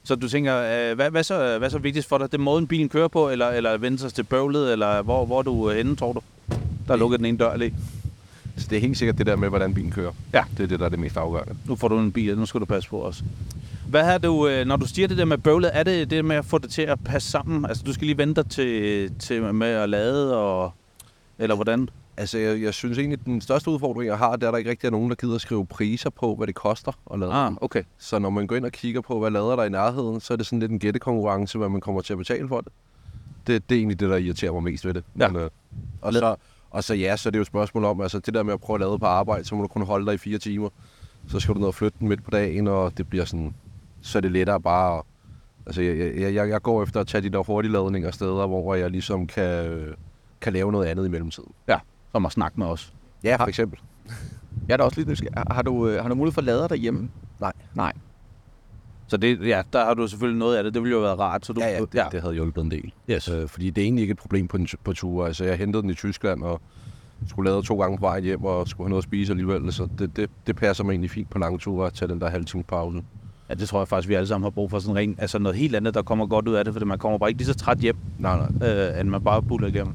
[0.04, 2.32] Så du tænker, øh, hvad, hvad, så, hvad så vigtigst for dig?
[2.32, 5.42] Det er måden, bilen kører på, eller, eller vende sig til bøvlet, eller hvor, hvor
[5.42, 6.22] du øh, henne, tror du?
[6.88, 7.76] Der er lukket den ene dør lige.
[8.58, 10.12] Så det er helt sikkert det der med, hvordan bilen kører.
[10.34, 10.44] Ja.
[10.58, 11.56] Det er det, der er det mest afgørende.
[11.66, 13.24] Nu får du en bil, og nu skal du passe på os.
[13.90, 16.36] Hvad har du, øh, når du siger det der med bøvlet, er det det med
[16.36, 17.66] at få det til at passe sammen?
[17.66, 20.72] Altså, du skal lige vente dig til, til med at lade, og,
[21.40, 21.90] eller hvordan?
[22.18, 24.58] Altså, jeg, jeg synes egentlig, at den største udfordring, jeg har, det er, at der
[24.58, 27.32] ikke rigtig er nogen, der gider at skrive priser på, hvad det koster at lade
[27.32, 27.84] Ah, okay.
[27.98, 30.38] Så når man går ind og kigger på, hvad lader der i nærheden, så er
[30.38, 32.72] det sådan lidt en gættekonkurrence, hvad man kommer til at betale for det.
[33.48, 35.04] Det, det er egentlig det, der irriterer mig mest ved det.
[35.20, 35.28] Ja.
[35.28, 35.50] Men, øh,
[36.02, 36.36] og, så,
[36.70, 38.60] og så ja, så er det jo et spørgsmål om, altså det der med at
[38.60, 40.70] prøve at lade på arbejde, så må du kun holde dig i fire timer.
[41.28, 43.54] Så skal du ned og flytte den midt på dagen, og det bliver sådan,
[44.02, 45.04] så er det lettere bare at,
[45.66, 48.90] Altså, jeg, jeg, jeg, jeg går efter at tage de der hurtigladninger steder, hvor jeg
[48.92, 49.80] ligesom kan,
[50.42, 51.52] kan lave noget andet i mellemtiden.
[52.12, 52.94] Som at snakke med os.
[53.24, 53.80] Ja, for eksempel.
[54.68, 55.44] Jeg er da også lidt nysgerrig.
[55.52, 57.10] Har- du, øh, har du mulighed for at lade derhjemme?
[57.40, 57.54] Nej.
[57.76, 57.94] Nej.
[59.08, 60.74] Så det, ja, der har du selvfølgelig noget af det.
[60.74, 61.46] Det ville jo være rart.
[61.46, 62.06] Så du, Ja, ja, det, ja.
[62.12, 62.94] det havde hjulpet en del.
[63.10, 63.30] Yes.
[63.30, 65.28] Øh, fordi det er egentlig ikke et problem på, en, på ture.
[65.28, 66.62] Altså, jeg hentede den i Tyskland, og
[67.28, 69.74] skulle lade to gange på vejen hjem, og skulle have noget at spise alligevel.
[69.74, 72.30] Så det, det, det passer mig egentlig fint på lange ture at tage den der
[72.30, 73.04] halv time pause.
[73.50, 74.80] Ja, det tror jeg faktisk, vi alle sammen har brug for.
[74.80, 77.18] Sådan ren, altså noget helt andet, der kommer godt ud af det, fordi man kommer
[77.18, 78.70] bare ikke lige så træt hjem, Nej, nej.
[78.70, 79.94] øh, end man bare buller igennem.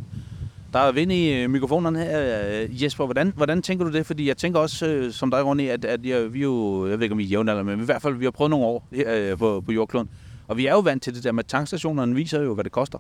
[0.73, 2.63] Der er vind i øh, mikrofonerne her.
[2.63, 4.07] Øh, Jesper, hvordan, hvordan tænker du det?
[4.07, 7.03] Fordi jeg tænker også, øh, som dig, Ronny, at, at jeg, vi jo, jeg ved
[7.03, 9.39] ikke, om vi er jævnalder, men i hvert fald, vi har prøvet nogle år øh,
[9.39, 10.09] på, på jordkloden.
[10.49, 12.99] Og vi er jo vant til det der med tankstationerne, viser jo, hvad det koster.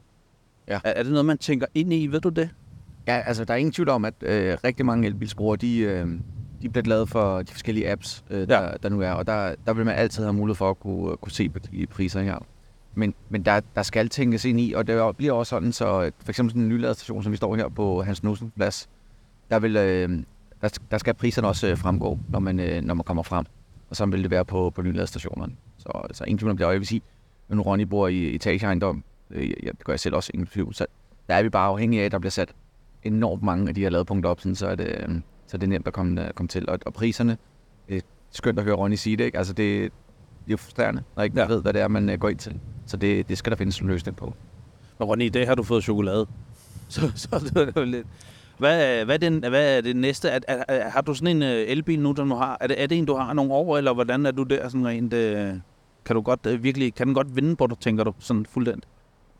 [0.69, 0.75] Ja.
[0.85, 2.07] Er, er det noget, man tænker ind i?
[2.07, 2.49] Ved du det?
[3.07, 6.07] Ja, altså der er ingen tvivl om, at øh, rigtig mange elbilsbrugere, de, øh,
[6.65, 8.71] de bliver glade for de forskellige apps, øh, der, ja.
[8.83, 9.11] der nu er.
[9.11, 11.59] Og der, der vil man altid have mulighed for at kunne, øh, kunne se på
[11.59, 12.39] de priser her.
[12.95, 16.13] Men, men der, der skal tænkes ind i, og det bliver også sådan, så øh,
[16.21, 18.89] for eksempel sådan en ny ladestation, som vi står her på Hans Knudsen Plads,
[19.51, 20.23] der, vil, øh,
[20.63, 23.45] der, der skal priserne også øh, fremgå, når man, øh, når man kommer frem.
[23.91, 25.53] Og så vil det være på, på nyladestationerne.
[25.79, 26.67] Så, så ingen tvivl om det.
[26.67, 27.03] Og jeg vil sige,
[27.49, 30.87] nu Ronny bor i etageejendom, øh, ja, det gør jeg selv også ingen tvivl, så
[31.29, 32.55] der er vi bare afhængige af, at der bliver sat
[33.03, 35.87] enormt mange af de her ladepunkter op, sådan, så, det, øh, så er det nemt
[35.87, 36.69] at komme, komme til.
[36.69, 37.37] Og, og priserne,
[37.89, 39.39] det er skønt at høre Ronny sige det, ikke?
[39.39, 39.87] Altså det, det
[40.47, 41.47] er jo frustrerende, når ikke Ja.
[41.47, 42.61] ved, hvad det er, man øh, går ind til.
[42.87, 44.35] Så det, det skal der findes en løsning på.
[44.99, 46.27] Men Ronny, i dag har du fået chokolade.
[46.89, 48.07] Så, så det er jo lidt...
[48.59, 50.29] Hvad, hvad, er den, hvad er det næste?
[50.29, 52.57] Er, er, er, har du sådan en øh, elbil nu, der du har?
[52.61, 54.87] Er det, er det en, du har nogle år, eller hvordan er du der sådan
[54.87, 55.13] rent...
[55.13, 55.55] Øh,
[56.05, 58.85] kan du godt øh, virkelig, kan den godt vinde på dig, tænker du, sådan fuldendt?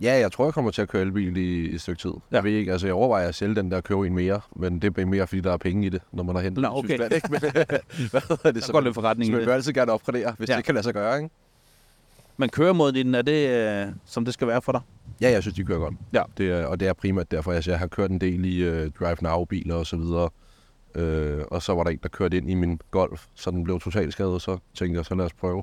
[0.05, 2.11] Ja, jeg tror, jeg kommer til at køre elbil i, et stykke tid.
[2.11, 2.37] Ja.
[2.37, 4.79] Jeg ved ikke, altså jeg overvejer at sælge den der og købe en mere, men
[4.79, 6.89] det er mere, fordi der er penge i det, når man har hentet Nå, okay.
[6.89, 7.29] Tyskland, ikke?
[7.31, 7.41] Men,
[8.11, 8.65] hvad hedder det?
[8.65, 9.47] Så går lidt forretning så i man det.
[9.49, 10.57] vil altid gerne opgradere, hvis Ja.
[10.57, 11.31] det kan lade sig gøre, ikke?
[12.37, 14.81] Men køremåden den, er det, øh, som det skal være for dig?
[15.21, 15.95] Ja, jeg synes, de kører godt.
[16.13, 16.23] Ja.
[16.39, 18.91] Det er, og det er primært derfor, jeg, jeg har kørt en del i uh,
[19.01, 20.29] Drive Now-biler og så videre.
[20.99, 23.81] Uh, og så var der en, der kørte ind i min Golf, så den blev
[23.81, 25.63] totalt skadet, så tænkte jeg, så lad os prøve.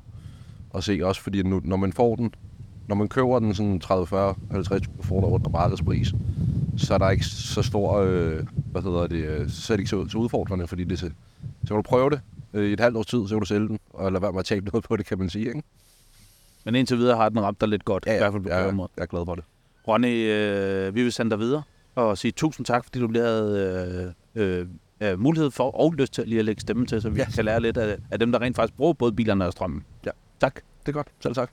[0.70, 2.34] Og se også, fordi nu, når man får den,
[2.88, 6.12] når man køber den sådan 30, 40, 50 kroner under markedspris,
[6.76, 8.40] så er der ikke så stor, øh,
[8.72, 11.06] hvad hedder det, øh, så er det ikke så, så udfordrende, fordi det, så,
[11.62, 12.20] så kan du prøve det
[12.54, 14.38] øh, i et halvt års tid, så kan du sælge den, og lade være med
[14.40, 15.62] at tabe noget på det, kan man sige, ikke?
[16.64, 18.62] Men indtil videre har den ramt dig lidt godt, Ja, i hvert fald på jeg,
[18.62, 18.90] køremåden.
[18.96, 19.44] jeg er glad for det.
[19.88, 21.62] Ronny, øh, vi vil sende dig videre
[21.94, 24.66] og sige tusind tak, fordi du lige havde øh, øh,
[25.00, 27.30] øh, mulighed for og lyst til lige at lægge stemme til, så vi Ja.
[27.30, 29.82] kan lære lidt af, af dem, der rent faktisk bruger både bilerne og strømmen.
[30.06, 30.10] Ja.
[30.40, 30.54] Tak.
[30.54, 31.06] Det er godt.
[31.20, 31.50] Selv tak.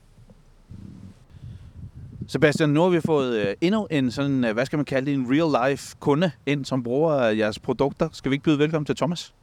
[2.29, 5.13] Sebastian, nu har vi fået øh, endnu en sådan, øh, hvad skal man kalde det,
[5.13, 8.09] en real-life kunde ind, som bruger øh, jeres produkter.
[8.11, 9.33] Skal vi ikke byde velkommen til Thomas?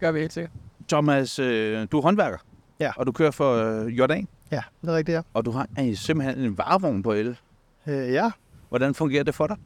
[0.00, 0.52] Gør vi helt sikkert.
[0.88, 2.38] Thomas, øh, du er håndværker.
[2.80, 2.92] Ja.
[2.96, 4.28] Og du kører for øh, Jordan.
[4.50, 5.22] Ja, det er rigtigt, ja.
[5.34, 7.38] Og du har øh, simpelthen en varevogn på el.
[7.86, 8.30] Øh, ja,
[8.68, 9.56] Hvordan fungerer det for dig?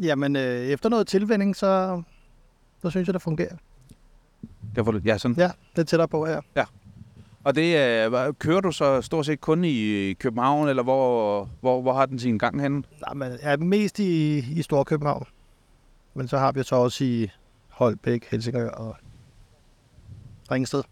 [0.00, 2.02] jamen øh, efter noget tilvænding, så,
[2.82, 3.56] så synes jeg, det fungerer.
[4.76, 5.36] Derfor, ja, sådan.
[5.36, 6.40] Ja, det er tættere på her.
[7.46, 11.82] Og det er, hvad- kører du så stort set kun i København, eller hvor, hvor,
[11.82, 12.82] hvor har den sin gang henne?
[13.00, 15.26] Nej, men jeg er mest i, i Storkøbenhavn.
[16.14, 17.28] Men så har vi så også i
[17.68, 18.96] Holbæk, Helsingør og
[20.50, 20.82] Ringsted.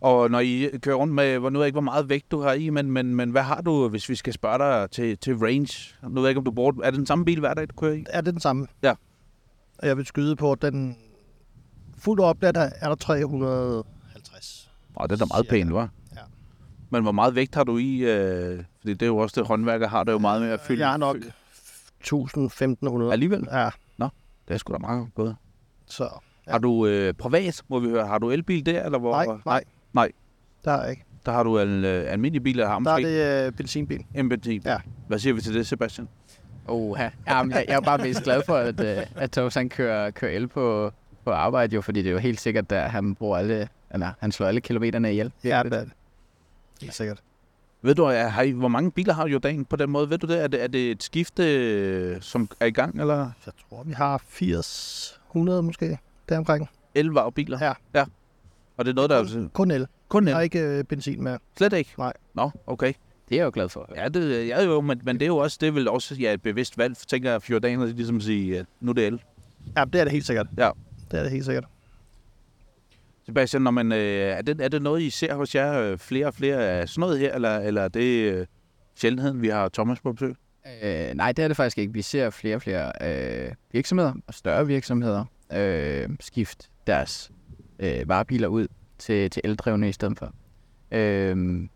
[0.00, 2.40] Og når I kører rundt med, hvor nu ved jeg ikke, hvor meget vægt du
[2.40, 5.36] har i, men, men, men hvad har du, hvis vi skal spørge dig til, til
[5.36, 5.94] range?
[6.02, 7.74] Nu ved jeg ikke, om du bruger, er det den samme bil hver dag, du
[7.74, 8.04] kører i?
[8.10, 8.66] Er det den samme?
[8.82, 8.94] Ja.
[9.78, 10.96] Og jeg vil skyde på, at den
[11.98, 13.97] fuldt opladt er er der 350.
[15.00, 15.88] Åh, det er da meget pænt, hva'?
[16.16, 16.20] Ja.
[16.90, 17.98] Men hvor meget vægt har du i?
[17.98, 20.80] Øh, fordi det er jo også det, håndværker har, der jo meget med at fylde.
[20.80, 21.32] Jeg har nok fylde-
[22.04, 23.12] 1000-1500.
[23.12, 23.46] Alligevel?
[23.52, 23.70] Ja,
[24.48, 25.36] Det er sgu da meget godt.
[25.86, 26.08] så
[26.46, 26.52] Ja.
[26.52, 29.12] Har du øh, privat, må vi høre, har du elbil der, eller hvor?
[29.24, 29.64] nej, nej.
[29.92, 30.10] Nej.
[30.64, 31.04] Der er jeg ikke.
[31.26, 34.04] Der har du en øh, almindelig bil, der har Der er det øh, benzinbil.
[34.14, 34.62] en benzin.
[34.64, 34.76] Ja.
[35.08, 36.08] Hvad siger vi til det, Sebastian?
[36.68, 37.08] Oha.
[37.28, 40.30] Jamen, jeg, jeg er bare mest glad for, at, øh, at Thomas han kører, kører
[40.36, 40.92] el på,
[41.24, 44.32] på arbejde, jo, fordi det er jo helt sikkert, at han bruger alle, eller, han
[44.32, 45.32] slår alle kilometerne ihjel.
[45.44, 45.90] Ja, det er det.
[46.80, 47.22] Helt sikkert.
[47.82, 50.10] Ved du, er, har I, hvor mange biler har Jordan på den måde?
[50.10, 50.42] Ved du det?
[50.42, 53.92] Er det, er det et skifte, øh, som er i gang, eller Jeg tror, vi
[53.92, 55.98] har 80, 100 måske,
[56.28, 56.68] deromkring.
[56.94, 57.58] elvarebiler?
[57.60, 57.72] Ja.
[57.94, 58.04] ja.
[58.76, 59.86] Og det er noget, der er Kun el.
[60.08, 60.34] kun Jeg el?
[60.34, 61.38] har ikke øh, benzin med.
[61.56, 61.90] Slet ikke?
[61.98, 62.12] Nej.
[62.34, 62.92] Nå, okay.
[63.28, 63.90] Det er jeg jo glad for.
[63.96, 66.32] Ja, det ja, jo, men, men det er jo også, det er vel også ja,
[66.32, 69.22] et bevidst valg, tænker jeg, for Jordan, at ligesom sige, at nu er det el.
[69.76, 70.46] Ja, det er det helt sikkert.
[70.58, 70.70] Ja.
[71.10, 71.64] Det er det helt sikkert.
[73.28, 76.26] Sebastian, når man, øh, er, det, er det noget, I ser hos jer øh, flere
[76.26, 78.46] og flere af sådan noget her, eller, eller er det øh,
[78.94, 80.34] sjældenheden, vi har Thomas på besøg?
[80.82, 81.92] Øh, nej, det er det faktisk ikke.
[81.92, 87.30] Vi ser flere og flere øh, virksomheder og større virksomheder øh, skifte deres
[87.78, 88.66] øh, varebiler ud
[88.98, 90.32] til, til eldrevne i stedet for.
[90.90, 91.68] Øh,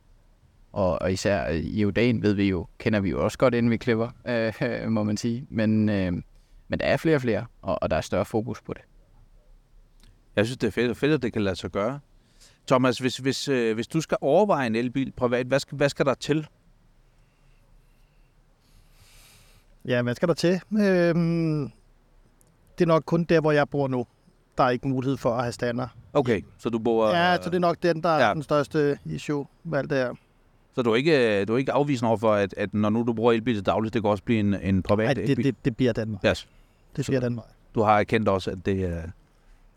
[0.73, 3.71] og, og især øh, i Jordan ved vi jo, kender vi jo også godt, inden
[3.71, 5.47] vi klipper, øh, må man sige.
[5.51, 6.12] Men, øh,
[6.69, 8.83] men der er flere og flere, og, og der er større fokus på det.
[10.37, 12.01] Jeg synes, det er fedt, fedt at det kan lade sig gøre.
[12.66, 16.07] Thomas, hvis, hvis, øh, hvis du skal overveje en elbil privat, hvad skal, hvad skal
[16.07, 16.47] der til?
[19.85, 20.61] Ja, hvad skal der til?
[20.73, 21.71] Øhm,
[22.79, 24.07] det er nok kun der, hvor jeg bor nu.
[24.59, 25.88] Der er ikke mulighed for at have stander.
[26.12, 27.09] Okay, så du bor...
[27.09, 28.35] Ja, så det er nok den, der er ja.
[28.35, 30.14] den største issue med alt det her.
[30.75, 33.12] Så du er ikke, du er ikke afvisende over for, at, at når nu du
[33.12, 35.45] bruger elbil til dagligt, det kan også blive en, en privat Nej, det, elbil?
[35.45, 36.31] det, det bliver den vej.
[36.31, 36.49] Yes.
[36.97, 37.45] Det bliver den vej.
[37.75, 39.03] Du har erkendt også, at det, øh,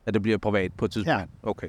[0.06, 1.20] at det bliver privat på et tidspunkt?
[1.20, 1.50] Ja.
[1.50, 1.68] Okay.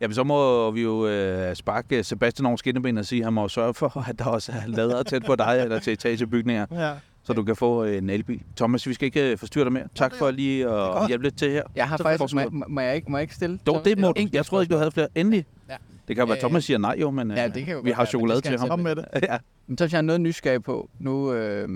[0.00, 3.48] Jamen, så må vi jo øh, sparke Sebastian over skinneben og sige, at han må
[3.48, 6.92] sørge for, at der også er lader tæt på dig eller til etagebygninger, Ja.
[7.22, 8.42] så du kan få en elbil.
[8.56, 9.84] Thomas, vi skal ikke øh, forstyrre dig mere.
[9.94, 11.62] Tak for lige at hjælpe lidt til her.
[11.76, 12.34] Jeg har Så faktisk...
[12.34, 13.58] Må, du- må, jeg ikke, må jeg ikke stille?
[13.66, 14.26] Jo, det må du.
[14.32, 15.08] Jeg troede ikke, du havde flere.
[15.14, 15.44] Endelig.
[15.68, 15.76] Ja.
[16.08, 17.90] Det kan være, Øh, Thomas siger nej jo, men øh, Ja, det kan jo vi
[17.90, 18.68] har være, chokolade til ham.
[18.68, 19.04] Kom med det.
[19.22, 19.38] ja.
[19.66, 20.90] Men så er jeg noget nysgerrig på.
[20.98, 21.68] Nu øh,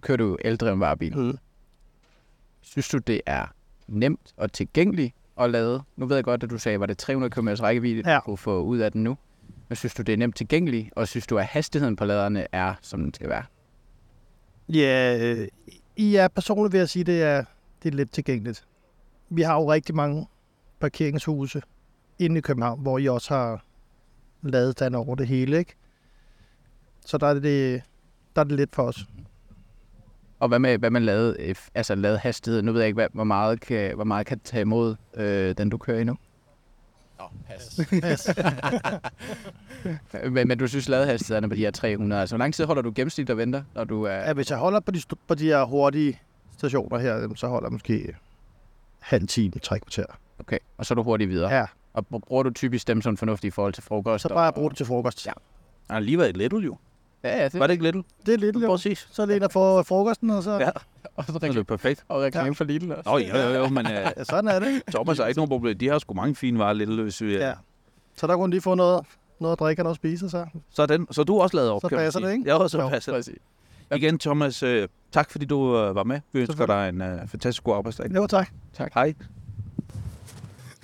[0.00, 1.16] kører du eldreven varebil.
[1.18, 1.38] Mm.
[2.62, 3.46] Synes du, det er
[3.88, 5.82] nemt og tilgængeligt at lade?
[5.96, 8.16] Nu ved jeg godt, at du sagde, var det 300 km rækkevidde, Ja.
[8.16, 9.16] du kunne få ud af den nu.
[9.68, 10.88] Men synes du, det er nemt tilgængeligt?
[10.96, 13.44] Og synes du, at hastigheden på laderne er, som den skal være?
[14.68, 15.48] Ja, øh,
[16.12, 17.44] ja, personligt vil jeg sige, det er,
[17.82, 18.64] det er lidt tilgængeligt.
[19.30, 20.26] Vi har jo rigtig mange
[20.80, 21.62] parkeringshuse
[22.18, 23.64] inde i København, hvor I også har
[24.42, 25.74] ladestand over det hele, ikke?
[27.06, 27.82] Så der er det,
[28.36, 29.06] der er det lidt for os.
[30.40, 32.62] Og hvad med, hvad lade, øh, altså lade hastighed?
[32.62, 35.70] Nu ved jeg ikke, hvad, hvor, meget kan, hvor meget kan tage imod øh, den,
[35.70, 36.16] du kører i nu.
[37.18, 37.80] Nå, pas.
[40.30, 42.20] men, men du synes, ladehastigheden er på de her 300.
[42.20, 44.12] Altså, hvor lang tid holder du gennemsnit og venter, når du er...
[44.12, 46.20] Ja, hvis jeg holder på de, på de her hurtige
[46.58, 48.16] stationer her, så holder jeg måske
[49.00, 50.04] halv time, tre kvarter.
[50.38, 51.54] Okay, og så er du hurtigt videre.
[51.54, 54.22] Ja, Og br- bruger du typisk dem som fornuftige i forhold til frokost?
[54.22, 55.28] så bare jeg bruge det til frokost.
[55.90, 55.98] Ja.
[55.98, 56.76] Lige været i Letto, jo.
[57.24, 58.02] Ja, ja, det Var det ikke Little?
[58.26, 58.66] Det er lidt, jo.
[58.68, 59.08] Præcis.
[59.12, 60.58] Så er det en, der får frokosten, og så...
[60.58, 60.70] Ja.
[61.16, 62.04] og så er det reklame, perfekt.
[62.08, 63.10] og reklame for Lidl også.
[63.10, 64.82] Nå, jo, jo, jo, men uh, Ja, sådan er det.
[64.90, 65.78] Thomas har ikke nogen problem.
[65.78, 67.36] De har sgu mange fine varer, Little, hvis vi...
[67.36, 67.52] Ja.
[68.16, 69.06] Så der kunne de lige få noget,
[69.40, 70.46] noget at drikke og noget at spise, så.
[70.70, 72.44] Så, er den, så er du også lavet op, Så passer det, ikke?
[72.46, 73.18] Ja, så passer det.
[73.18, 73.38] Præcis.
[73.96, 76.20] Igen, Thomas, øh, tak fordi du øh, var med.
[76.32, 78.14] Vi ønsker dig en øh, fantastisk god arbejdsdag.
[78.14, 78.48] Jo, tak.
[78.94, 79.14] Hej.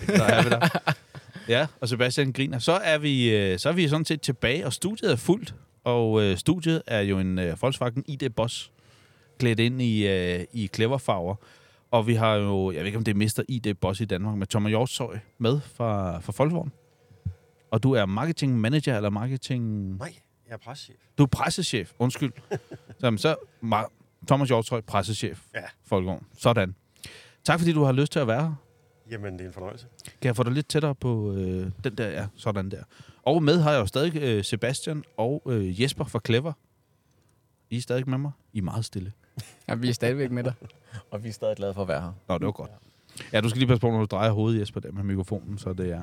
[0.07, 0.93] Der er vi der.
[1.49, 2.59] Ja, og Sebastian griner.
[2.59, 5.55] Så er vi, øh, så er vi sådan set tilbage, og studiet er fuldt.
[5.87, 8.73] Og øh, studiet er jo en øh, Volkswagen ID Boss,
[9.39, 11.35] klædt ind i, øh, i cleverfarver.
[11.91, 13.45] Og vi har jo, jeg ved ikke om det er Mr.
[13.49, 16.73] ID Boss i Danmark, med Thomas Hjortshøj med fra, fra Volkswagen.
[17.71, 19.97] Og du er marketing manager, eller marketing...
[19.97, 20.15] Nej,
[20.49, 20.97] jeg er preschef.
[21.19, 22.33] Du er pressechef, undskyld.
[23.01, 23.93] så, så Ma-
[24.27, 25.41] Thomas Hjortshøj, pressechef.
[25.55, 25.61] Ja.
[25.85, 26.27] Folkevogn.
[26.39, 26.75] Sådan.
[27.45, 28.55] Tak fordi du har lyst til at være her.
[29.11, 29.87] Jamen, det er en fornøjelse.
[30.05, 32.83] Kan jeg få dig lidt tættere på øh, den der, ja, sådan der.
[33.27, 36.53] Og med har jeg jo stadig øh, Sebastian og øh, Jesper fra Clever.
[37.71, 38.31] I er stadig med mig?
[38.53, 39.13] I er meget stille.
[39.69, 40.55] Ja, vi er stadigvæk med dig.
[41.11, 42.13] Og vi er stadig glade for at være her.
[42.29, 42.71] Nå, det var godt.
[43.33, 45.73] Ja, du skal lige passe på, når du drejer hovedet, Jesper, der med mikrofonen, så
[45.73, 46.03] det er...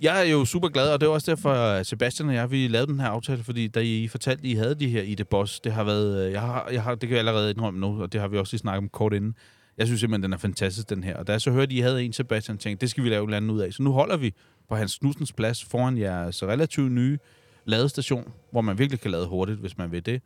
[0.00, 2.68] Jeg er jo super glad, og det er også derfor, at Sebastian og jeg, vi
[2.68, 5.28] lavede den her aftale, fordi da I fortalte, at I havde de her i det
[5.28, 8.02] boss, det har været, øh, jeg har, jeg har, det kan jeg allerede indrømme nu,
[8.02, 9.34] og det har vi også lige snakket om kort inden.
[9.78, 11.16] Jeg synes simpelthen, den er fantastisk, den her.
[11.16, 13.22] Og da jeg så hørte, at I havde en, Sebastian, tænkte, det skal vi lave
[13.22, 13.72] et eller andet ud af.
[13.72, 14.34] Så nu holder vi
[14.70, 17.18] på Hans Knudsens plads foran jeres relativt nye
[17.64, 20.22] ladestation, hvor man virkelig kan lade hurtigt, hvis man vil det.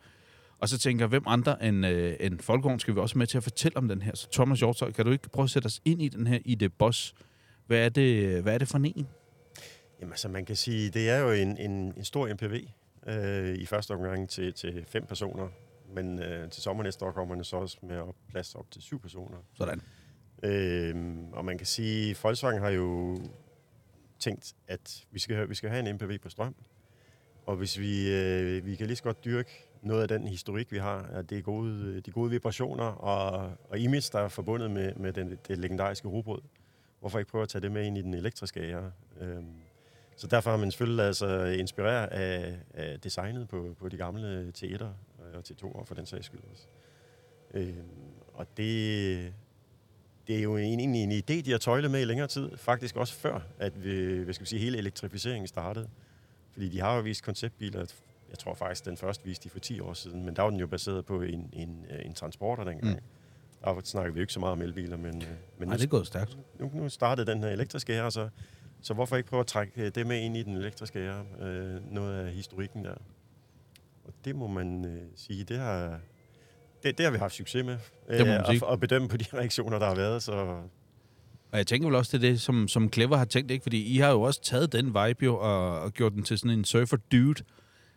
[0.58, 3.36] Og så tænker jeg, hvem andre end, øh, end Folkevogn skal vi også med til
[3.36, 4.12] at fortælle om den her?
[4.14, 6.54] Så Thomas Hjortøj, kan du ikke prøve at sætte os ind i den her i
[6.54, 7.14] det boss?
[7.66, 9.08] Hvad er det, hvad er det for en?
[10.00, 12.68] Jamen, altså, man kan sige, det er jo en, en, en stor MPV
[13.06, 15.48] øh, i første omgang til, til fem personer.
[15.94, 18.82] Men øh, til sommer næste år kommer den så også med op, plads op til
[18.82, 19.36] syv personer.
[19.54, 19.80] Sådan.
[20.42, 20.94] Øh,
[21.32, 23.18] og man kan sige, Volkswagen har jo
[24.24, 26.54] tænkt, at vi skal, vi skal have en MPV på strøm.
[27.46, 29.50] Og hvis vi, øh, vi kan lige så godt dyrke
[29.82, 33.78] noget af den historik, vi har, at det er gode, de gode vibrationer og, og
[33.78, 36.42] image, der er forbundet med, med den, det legendariske robot.
[37.00, 38.92] Hvorfor ikke prøve at tage det med ind i den elektriske ære?
[39.20, 39.54] Øhm,
[40.16, 44.52] så derfor har man selvfølgelig altså sig inspirere af, af designet på, på de gamle
[44.58, 46.66] T1'er øh, og T2'er for den sags skyld også.
[47.54, 47.84] Øhm,
[48.34, 49.34] og det,
[50.26, 52.56] det er jo en, egentlig en idé, de har tøjlet med i længere tid.
[52.56, 55.88] Faktisk også før, at vi, hvad skal vi sige, hele elektrificeringen startede.
[56.52, 57.86] Fordi de har jo vist konceptbiler,
[58.30, 60.60] jeg tror faktisk, den første viste de for 10 år siden, men der var den
[60.60, 62.94] jo baseret på en, en, en transporter dengang.
[62.94, 63.00] Mm.
[63.64, 65.88] Der snakker vi jo ikke så meget om elbiler, men, øh, men Nej, det er
[65.88, 66.38] gået stærkt.
[66.58, 68.28] nu, nu startede den her elektriske ære, så,
[68.80, 71.24] så hvorfor ikke prøve at trække øh, det med ind i den elektriske ære?
[71.40, 72.94] Øh, noget af historikken der.
[74.04, 76.00] Og det må man øh, sige, det har,
[76.84, 77.76] det, det har vi haft succes med.
[78.18, 78.64] Det må man Øh, sige.
[78.64, 80.22] og, og bedømme på de reaktioner, der har været.
[80.22, 80.32] Så
[81.52, 83.62] Og jeg tænker vel også, det er det, som, som Clever har tænkt, ikke?
[83.62, 86.50] Fordi I har jo også taget den vibe jo, og, og gjort den til sådan
[86.58, 87.44] en surfer dude,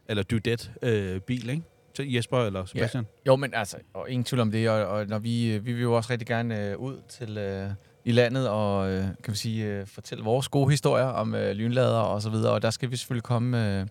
[0.10, 1.64] eller dudette øh, bil, ikke?
[1.96, 3.06] Til Jesper eller Sebastian.
[3.28, 5.94] Jo, men altså, og ingen tvivl om det, og, og når vi, vi vil jo
[5.94, 7.70] også rigtig gerne øh, ud til øh,
[8.06, 12.00] i landet og øh, kan vi sige øh, fortælle vores gode historier om øh, lynlader
[12.00, 13.88] og så videre, og der skal vi selvfølgelig komme øh,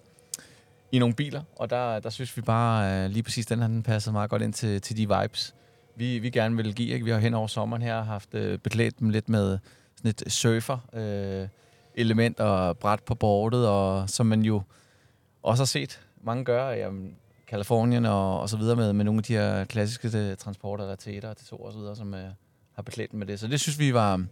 [0.97, 3.83] i nogle biler, og der, der synes vi bare øh, lige præcis den her den
[3.83, 5.55] passede meget godt ind til, til de vibes,
[5.97, 6.89] vi, vi gerne vil give.
[6.89, 7.05] Ikke?
[7.05, 9.59] Vi har hen over sommeren her haft øh, beklædt dem lidt med
[9.97, 11.49] sådan et surfer øh,
[11.95, 14.63] element og bræt på bordet, og som man jo
[15.43, 19.25] også har set mange gøre, jamen, Kalifornien og, og så videre med, med nogle af
[19.25, 22.15] de her klassiske de, transporter, der til 1 og til to og så videre, som
[22.15, 22.31] øh,
[22.73, 23.41] har beklædt dem med det.
[23.41, 24.25] Så det synes vi var,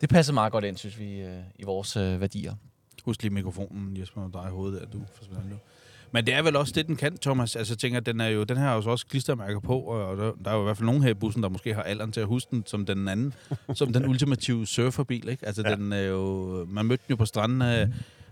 [0.00, 2.54] det passede meget godt ind, synes vi, øh, i vores øh, værdier.
[3.04, 5.56] Husk lige mikrofonen, Jesper, og dig i hovedet, at du forsvinder nu.
[6.12, 7.56] Men det er vel også det, den kan, Thomas.
[7.56, 10.16] Altså, jeg tænker, den, er jo, den her har jo så også klistermærker på, og
[10.16, 12.12] der, der er jo i hvert fald nogen her i bussen, der måske har alderen
[12.12, 13.34] til at huske den som den anden,
[13.74, 15.46] som den ultimative surferbil, ikke?
[15.46, 15.74] Altså, ja.
[15.74, 17.88] Den er jo, man mødte den jo på stranden, øh,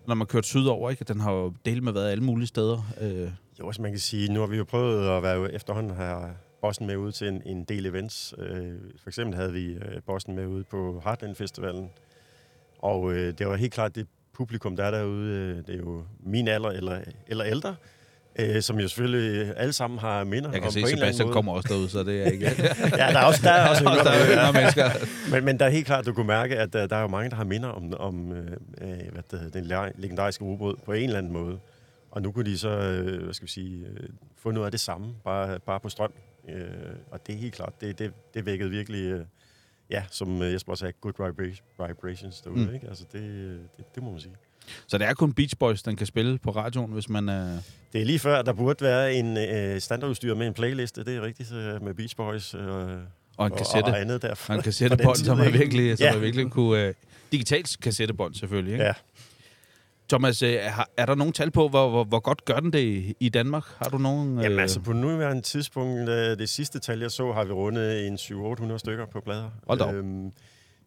[0.06, 1.04] når man kørte sydover, ikke?
[1.04, 2.94] Den har jo delt med været alle mulige steder.
[3.00, 6.30] Øh, jo, altså man kan sige, nu har vi jo prøvet at være efterhånden her
[6.60, 8.34] Bossen med ud til en, en del events.
[8.38, 11.90] Øh, for eksempel havde vi øh, Bossen med ude på Heartland Festivalen.
[12.78, 15.30] Og øh, det var helt klart det publikum, der er derude.
[15.30, 17.74] Øh, det er jo min alder eller, eller ældre.
[18.38, 21.06] Øh, som jo selvfølgelig alle sammen har minder jeg kan om se, på en eller
[21.06, 22.46] anden Sebastian kommer også derud, så det er ikke...
[22.98, 24.90] Ja, der er også, der er også der er yngre, mennesker.
[25.30, 27.30] men, men der er helt klart, du kunne mærke, at der, der er jo mange,
[27.30, 28.38] der har minder om, om øh,
[28.80, 31.58] øh, hvad det hedder, den le- legendariske ubåd på en eller anden måde.
[32.10, 34.80] Og nu kunne de så, øh, hvad skal vi sige, øh, få noget af det
[34.80, 36.12] samme, bare, bare på strøm.
[36.48, 36.64] Øh,
[37.10, 39.20] og det er helt klart, det, det, det vækkede virkelig, øh,
[39.90, 42.74] ja, som øh, Jesper sagde, good vibra- vibrations derude, Mm.
[42.74, 42.88] ikke?
[42.88, 44.32] Altså det, øh, det, det må man sige.
[44.86, 47.58] Så det er kun Beach Boys, den kan spille på radioen, hvis man er...
[47.92, 51.22] Det er lige før, der burde være en øh, standardudstyr med en playliste, det er
[51.22, 52.60] rigtigt, øh, med Beach Boys øh,
[53.36, 53.88] Og en kassette.
[53.88, 54.52] og andet derfor.
[54.52, 56.12] Og en kassettebånd, som man virkelig, som Ja.
[56.12, 56.88] man virkelig kunne...
[56.88, 56.94] Uh,
[57.32, 58.84] digitalt kassettebånd selvfølgelig, ikke?
[58.84, 58.92] Ja.
[60.08, 63.14] Thomas, øh, er, er der nogen tal på, hvor, hvor, hvor godt gør den det
[63.20, 63.64] i, Danmark?
[63.64, 64.38] Har du nogen...
[64.40, 68.06] Jamen øh, altså, på nuværende tidspunkt, øh, det sidste tal, jeg så, har vi rundet
[68.06, 69.50] en 700-800 stykker på plader.
[69.66, 69.92] Hold da.
[69.92, 70.32] Øhm,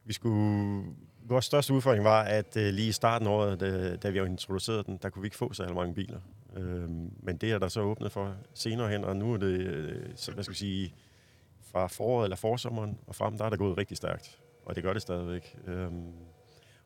[0.06, 0.84] vi skulle...
[1.28, 4.84] Vores største udfordring var, at øh, lige i starten af året, da, da vi introducerede
[4.84, 6.20] den, der kunne vi ikke få så mange biler.
[6.58, 10.06] Øhm, men det er der så åbnet for senere hen, og nu er det, øh,
[10.16, 10.94] så, hvad skal vi sige,
[11.72, 14.40] fra foråret eller forsommeren og frem, der er der gået rigtig stærkt.
[14.66, 15.58] Og det gør det stadigvæk.
[15.68, 16.14] Øhm,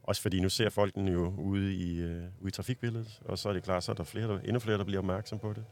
[0.03, 3.49] også fordi nu ser folk den jo ude i, øh, ude i trafikbilledet, og så
[3.49, 5.65] er det klart, så er der flere, der, endnu flere, der bliver opmærksom på det.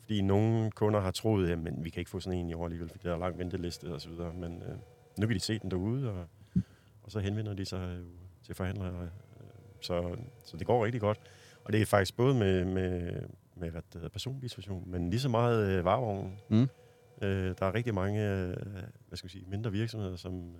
[0.00, 2.64] Fordi nogle kunder har troet, at men vi kan ikke få sådan en i år
[2.64, 4.34] alligevel, fordi der er lang venteliste og så videre.
[4.34, 4.76] Men øh,
[5.18, 6.26] nu kan de se den derude, og,
[7.02, 8.06] og så henvender de sig øh,
[8.42, 9.02] til forhandlere.
[9.02, 9.08] Øh,
[9.80, 11.20] så, så det går rigtig godt.
[11.64, 13.12] Og det er faktisk både med, med,
[13.54, 16.38] med hvad det hedder, personbilsversion, men lige så meget øh, varevognen.
[16.48, 16.68] Mm.
[17.22, 18.56] Øh, der er rigtig mange øh,
[19.08, 20.54] hvad skal vi sige, mindre virksomheder, som øh,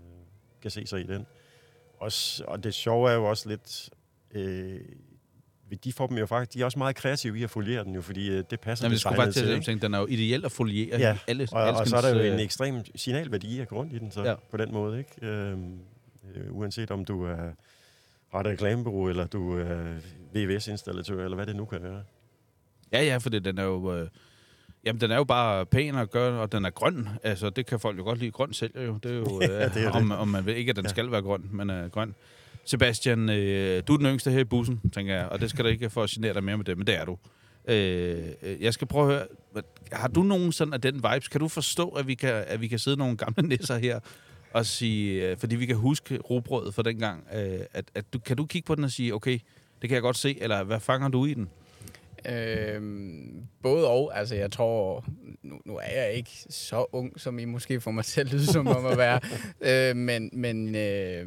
[0.63, 1.27] kan se sig i den.
[2.05, 3.91] Også, og det sjove er jo også lidt,
[4.35, 4.81] øh,
[5.85, 8.03] de får dem jo faktisk, de er også meget kreative i at foliere den jo,
[8.03, 10.45] fordi øh, det passer Jamen, det skulle faktisk til, at tænke, den er jo ideel
[10.45, 13.61] at foliere Ja, i alle og, og så er der jo en øh, ekstrem signalværdi
[13.61, 14.35] at gå rundt i den, så Ja.
[14.51, 15.27] på den måde, ikke?
[15.27, 15.79] Øhm,
[16.35, 17.51] øh, uanset om du er
[18.33, 19.95] har et reklamebureau, eller du er
[20.35, 22.03] VVS-installatør, eller hvad det nu kan være.
[22.93, 23.97] Ja, ja, for det, den er jo...
[23.97, 24.09] Øh,
[24.87, 27.09] jamen, den er jo bare pæn at gøre, og den er grøn.
[27.23, 28.31] Altså, det kan folk jo godt lide.
[28.31, 28.99] Grøn sælger jo.
[29.03, 30.19] Det er jo, øh, Ja, det er om, det.
[30.19, 30.89] om man vil ikke, at den Ja.
[30.89, 32.15] skal være grøn, men er grøn.
[32.65, 35.69] Sebastian, øh, du er den yngste her i bussen, tænker jeg, og det skal du
[35.71, 37.19] ikke for at genere dig mere med det, men det er du.
[37.69, 41.29] Øh, øh, jeg skal prøve at høre, har du nogen sådan af den vibes?
[41.29, 44.01] Kan du forstå, at vi kan, at vi kan sidde nogle gamle nisser her
[44.53, 48.37] og sige, øh, fordi vi kan huske robrødet fra dengang, øh, at, at du, kan
[48.37, 49.39] du kigge på den og sige, okay,
[49.83, 51.49] det kan jeg godt se, eller hvad fanger du i den?
[52.29, 54.19] Øhm, både og.
[54.19, 55.05] Altså, jeg tror,
[55.43, 58.47] nu, nu er jeg ikke så ung, som I måske får mig til at lyde
[58.47, 59.21] som om at være.
[59.91, 61.27] øh, men men øh,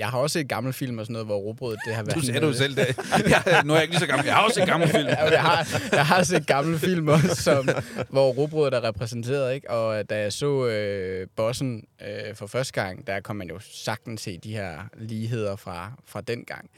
[0.00, 2.16] jeg har også et gammelt film og sådan noget, hvor robrødet det har været...
[2.16, 2.86] Du sagde du selv det.
[3.30, 4.26] Ja, nu er jeg ikke lige så gammel.
[4.26, 5.06] Jeg har også et gammelt film.
[5.20, 7.68] Ja, jeg, har, jeg har set gamle film også, som,
[8.08, 9.70] hvor robrødet er repræsenteret, ikke?
[9.70, 14.20] Og da jeg så øh, Bossen øh, for første gang, der kom man jo sagtens
[14.20, 16.70] se de her ligheder fra, fra den gang.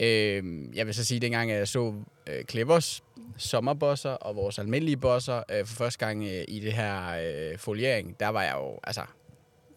[0.00, 0.42] Øh,
[0.74, 1.94] jeg vil så sige, at dengang jeg så
[2.26, 3.02] øh, Clevers
[3.36, 8.20] sommerbosser og vores almindelige bosser øh, for første gang øh, i det her øh, foliering,
[8.20, 9.02] der var jeg jo, altså,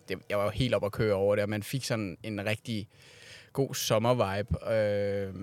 [0.09, 2.45] det, jeg var jo helt op at køre over det, og man fik sådan en
[2.45, 2.87] rigtig
[3.53, 4.71] god sommervibe.
[4.73, 5.33] Øh,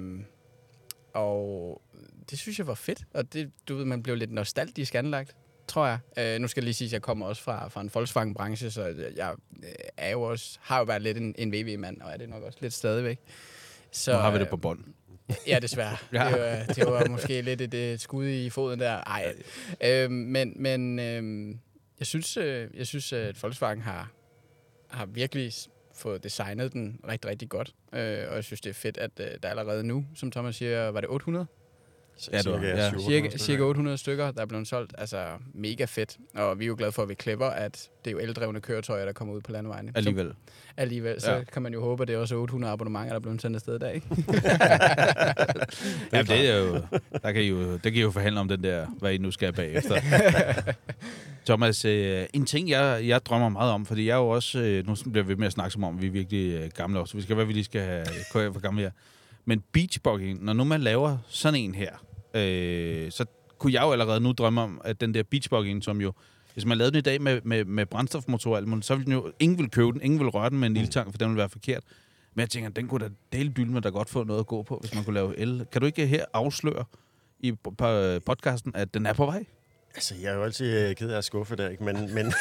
[1.15, 1.83] og
[2.31, 5.37] det synes jeg var fedt, og det, du ved, man blev lidt nostalgisk anlagt,
[5.69, 5.99] tror jeg.
[6.19, 8.83] Øh, nu skal jeg lige sige, at jeg kommer også fra, fra en Volkswagen-branche, så
[9.17, 12.29] jeg øh, er jo også, har jo været lidt en, en VV-mand, og er det
[12.29, 13.19] nok også lidt stadigvæk.
[13.93, 14.85] Så, Nu har vi det øh, på bånd.
[15.47, 15.97] Ja, desværre.
[16.13, 16.25] Ja.
[16.31, 18.93] Det, var, det var måske lidt et, et skud i foden der.
[18.93, 19.35] Ej.
[19.85, 21.59] Øhm, men men øhm,
[21.99, 24.11] jeg synes, øh, jeg synes at Volkswagen har,
[24.89, 25.53] har virkelig
[25.95, 27.75] fået designet den rigtig, rigtig godt.
[27.93, 30.89] Øh, og jeg synes, det er fedt, at øh, der allerede nu, som Thomas siger,
[30.89, 31.47] var det 800?
[32.33, 32.91] Ja, det var- ja.
[32.99, 34.95] Cirka, cirka 800 stykker, der er blevet solgt.
[34.99, 36.17] Altså mega fedt.
[36.35, 39.05] Og vi er jo glade for, at vi klipper, at det er jo eldrevne køretøjer,
[39.05, 39.89] der kommer ud på landevejene.
[39.93, 40.33] Så, Alligevel.
[40.77, 41.21] alligevel.
[41.21, 41.45] Så Ja.
[41.45, 43.77] kan man jo håbe, at det er også 800 abonnementer, der er blevet sendt afsted
[43.77, 43.95] i dag.
[43.95, 44.07] Ikke?
[46.13, 46.81] Ja, det er jo,
[47.23, 49.31] der kan I jo, det kan I jo forhandle om den der, hvad I nu
[49.31, 50.01] skal bagefter.
[51.47, 54.87] Thomas, øh, en ting, jeg, jeg drømmer meget om, fordi jeg er jo også, øh,
[54.87, 57.17] nu bliver vi ved med at snakke som om, vi er virkelig øh, gamle også,
[57.17, 57.81] vi skal være, vi lige skal
[58.33, 58.91] have for gamle her.
[59.45, 61.91] Men beachbugging, når nu man laver sådan en her,
[62.37, 63.25] øh, så
[63.59, 66.13] kunne jeg jo allerede nu drømme om, at den der beachbugging, som jo,
[66.55, 69.13] hvis man lavede den i dag med, med, med brændstofmotor alt muligt, så ville den
[69.13, 71.39] jo, ingen vil købe den, ingen vil røre den med en ildtang, for den ville
[71.39, 71.83] være forkert.
[72.35, 74.63] Men jeg tænker, den kunne da dele dyl med da godt få noget at gå
[74.63, 75.67] på, hvis man kunne lave el.
[75.73, 76.85] Kan du ikke her afsløre
[77.41, 79.45] i po- po- podcasten, at den er på vej?
[79.95, 81.85] Altså, jeg er jo altid øh, ked af at skuffe der, ikke?
[81.85, 82.15] Men, men,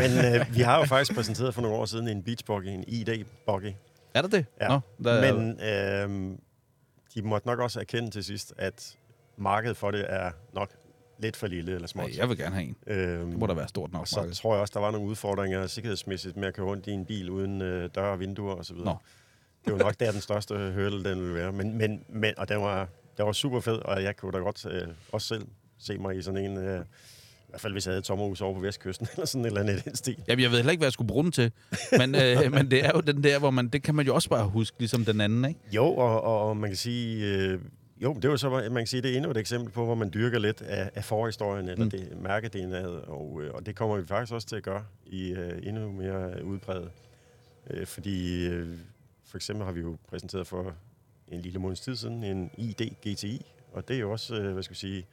[0.00, 3.74] men øh, vi har jo faktisk præsenteret for nogle år siden en beachbuggy, en ID-buggy.
[4.14, 4.46] Er der det?
[4.60, 4.68] Ja.
[4.68, 6.38] Nå, der, Men øh,
[7.14, 8.96] de måtte nok også erkende til sidst, at
[9.36, 10.70] markedet for det er nok
[11.18, 12.08] lidt for lille eller småt.
[12.10, 12.76] ja, jeg vil gerne have en.
[12.86, 14.00] Øhm, Det må da være stort nok.
[14.00, 14.40] og så Marcus.
[14.40, 17.30] tror jeg også, der var nogle udfordringer sikkerhedsmæssigt med at køre rundt i en bil
[17.30, 18.76] uden øh, døre og vinduer osv.
[18.76, 18.96] Nå.
[19.64, 21.52] Det var nok der den største hurdle, den ville være.
[21.52, 24.66] Men, men, men, og den var, den var super fed, og jeg kunne da godt
[24.66, 25.46] øh, også selv
[25.78, 26.56] se mig i sådan en...
[26.56, 29.46] Øh, I hvert fald, hvis jeg havde et sommerhus over på Vestkysten, eller sådan et
[29.46, 30.16] eller andet i den stil.
[30.28, 31.52] Jamen, jeg ved heller ikke, hvad jeg skulle bruge den til.
[31.98, 34.28] Men, øh, men det er jo den der, hvor man, det kan man jo også
[34.28, 35.60] bare huske, ligesom den anden, ikke?
[35.72, 37.26] Jo, og, og, og man kan sige...
[37.26, 37.60] Øh,
[38.02, 40.10] jo, det var så, man kan sige, det er endnu et eksempel på, hvor man
[40.14, 41.90] dyrker lidt af, af forhistorien, eller Mm.
[41.90, 45.66] det mærke-DNA'et, og, øh, og det kommer vi faktisk også til at gøre i øh,
[45.66, 46.90] endnu mere udbredet.
[47.70, 48.78] Øh, fordi øh,
[49.24, 50.74] for eksempel har vi jo præsenteret for
[51.28, 54.62] en lille måneds tid siden en ID GTI, og det er jo også, øh, hvad
[54.62, 55.06] skal vi sige,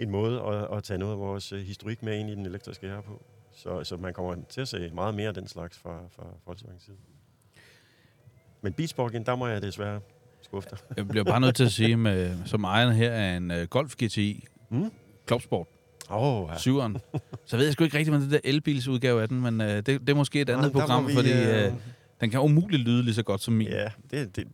[0.00, 2.86] en måde at, at tage noget af vores øh, historik med ind i den elektriske
[2.88, 3.22] her på.
[3.52, 6.80] Så, så man kommer til at se meget mere af den slags fra, fra Volkswagen
[6.80, 6.96] side.
[8.62, 10.00] Men Beachbugging, der må jeg desværre
[10.44, 10.78] skuffe dig.
[10.96, 13.94] Jeg bliver bare nødt til at sige, med, som ejeren her af en uh, Golf
[13.94, 14.90] GTI, Mm.
[15.26, 15.66] Klopsport,
[16.10, 16.54] Åh, oh, ja.
[16.54, 16.98] 7'eren,
[17.46, 19.86] så ved jeg sgu ikke rigtig, hvordan det der elbilsudgave af den, men uh, det,
[19.86, 21.78] det er måske et andet Nej, der program, vi, fordi øh, uh,
[22.20, 23.68] den kan umuligt lyde lige så godt som min.
[23.68, 24.44] Ja, det, det,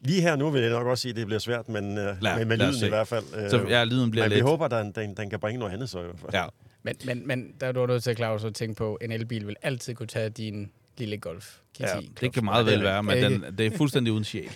[0.00, 2.44] lige her nu vil jeg nok også sige, at det bliver svært, men, uh, Lad-
[2.44, 2.86] med lad os lyden se.
[2.86, 3.24] i hvert fald.
[3.44, 4.44] Uh, Så ja, lyden bliver men vi lidt...
[4.46, 6.32] håber, at den, den, den kan bringe noget andet så i hvert fald.
[6.34, 6.44] Ja.
[6.82, 9.56] Men, men, men der er du nødt til, Claus, at tænke på, en elbil vil
[9.62, 10.70] altid kunne tage din
[11.00, 11.56] lille Golf.
[11.80, 11.86] Ja,
[12.20, 14.44] Det kan meget er vel være, men den, det er fuldstændig uden sjæl.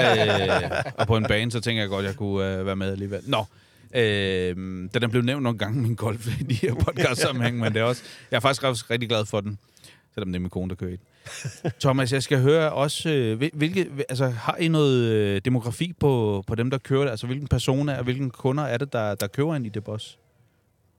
[0.00, 2.92] øh, og på en bane, så tænker jeg godt, at jeg kunne øh, være med
[2.92, 3.20] alligevel.
[3.26, 3.44] Nå,
[3.94, 4.56] øh,
[4.94, 7.84] den er blevet nævnt nogle gange, min golf, i de her podcast-sammenhæng, men det er
[7.84, 9.58] også, jeg er faktisk også rigtig glad for den,
[10.14, 11.70] selvom det er min kone, der kører i den.
[11.80, 16.44] Thomas, jeg skal høre også, øh, hvil- hvilke, altså, har I noget øh, demografi på,
[16.46, 17.10] på dem, der kører det?
[17.10, 20.18] Altså, hvilken personer og hvilken kunder er det, der, der kører ind i det boss?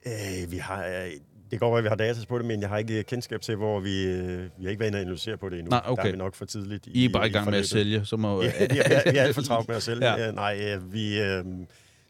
[0.05, 1.11] Øh, vi har, øh,
[1.51, 3.79] det går at vi har data på det, men jeg har ikke kendskab til, hvor
[3.79, 5.69] vi, øh, vi har ikke været inde og analysere på det endnu.
[5.69, 6.01] Nej, okay.
[6.01, 6.87] Der er vi nok for tidligt.
[6.87, 7.69] I er bare i gang med at forløbet.
[7.69, 8.41] sælge, så må...
[8.43, 10.05] Ja, vi er, vi er alt for travlt med at sælge.
[10.17, 10.31] Ja.
[10.31, 11.45] Nej, øh, vi, øh,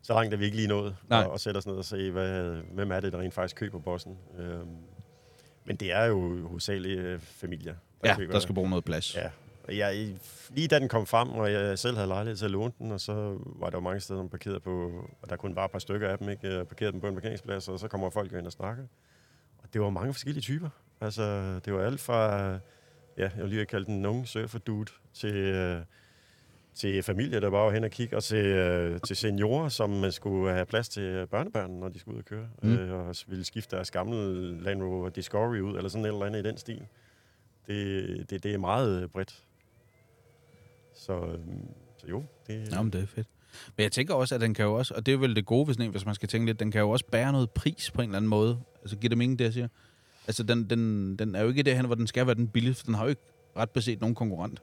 [0.02, 1.20] så langt er vi ikke lige nået Nej.
[1.24, 3.80] at, at sætte os ned og se, hvad, hvem er det, der rent faktisk køber
[3.80, 4.18] bossen.
[4.39, 4.60] Øh,
[5.66, 7.74] men det er jo hovedsageligt øh, familier,
[8.04, 9.16] der Ja, køber der skal bruge noget plads.
[9.16, 9.30] Ja,
[9.78, 10.08] jeg,
[10.56, 13.00] lige da den kom frem, og jeg selv havde lejlighed til at låne den, og
[13.02, 13.14] så
[13.60, 16.10] var der jo mange steder, man parkerede på, og der kunne bare et par stykker
[16.10, 16.48] af dem, ikke?
[16.58, 18.84] Jeg parkerede dem på en parkeringsplads, og så kommer folk ind og snakker.
[19.74, 20.70] Det var mange forskellige typer.
[21.02, 22.50] Altså, det var alt fra,
[23.18, 25.82] ja, jeg vil lige kalde den unge surfer dude, til, øh,
[26.74, 30.12] til familier, der bare var hen og kigge, og til, øh, til seniorer, som øh,
[30.12, 32.74] skulle have plads til børnebørn, når de skulle ud og køre, Mm.
[32.78, 36.46] øh, og ville skifte deres gamle Land Rover Discovery ud, eller sådan et eller andet
[36.46, 36.88] i den stil.
[37.68, 39.44] Det, det, det er meget bredt.
[40.94, 41.38] Så,
[41.98, 43.28] så jo, det, Jamen, det er fedt.
[43.78, 45.68] Men jeg tænker også, at den kan jo også, og det er vel det gode
[45.68, 47.91] ved sådan en, hvis man skal tænke lidt, den kan jo også bære noget pris
[47.91, 48.60] på en eller anden måde.
[48.82, 49.68] Altså, giver det mening, det jeg siger?
[50.28, 52.86] Altså, den, den, den er jo ikke derhen, hvor den skal være den billigste, for
[52.86, 53.22] den har jo ikke
[53.58, 54.62] ret beset nogen konkurrent.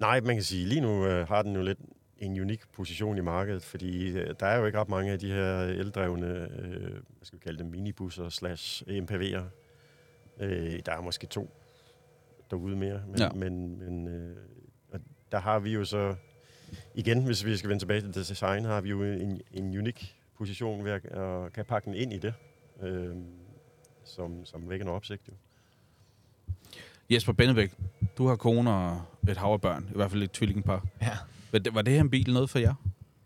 [0.00, 1.78] Nej, man kan sige, lige nu øh, har den jo lidt
[2.18, 5.32] en unik position i markedet, fordi øh, der er jo ikke ret mange af de
[5.32, 6.26] her eldrevne,
[6.58, 9.42] øh, hvad skal vi kalde dem, minibusser slash MPV'er.
[10.40, 11.50] Øh, der er måske to
[12.50, 13.28] derude mere, men, Ja.
[13.34, 14.36] men, men øh,
[15.32, 16.14] der har vi jo så,
[16.94, 20.16] igen, hvis vi skal vende tilbage til det design, har vi jo en, en unik
[20.38, 22.34] position ved at, at kan pakke den ind i det,
[22.82, 23.16] øh,
[24.04, 25.32] som, som vækker noget opsigt jo.
[27.10, 27.72] Jesper Bennebæk,
[28.18, 30.86] du har kone og et hav af børn, i hvert fald et tvillingepar.
[31.02, 31.16] Ja.
[31.52, 32.74] Var det, var det her en bil noget for jer?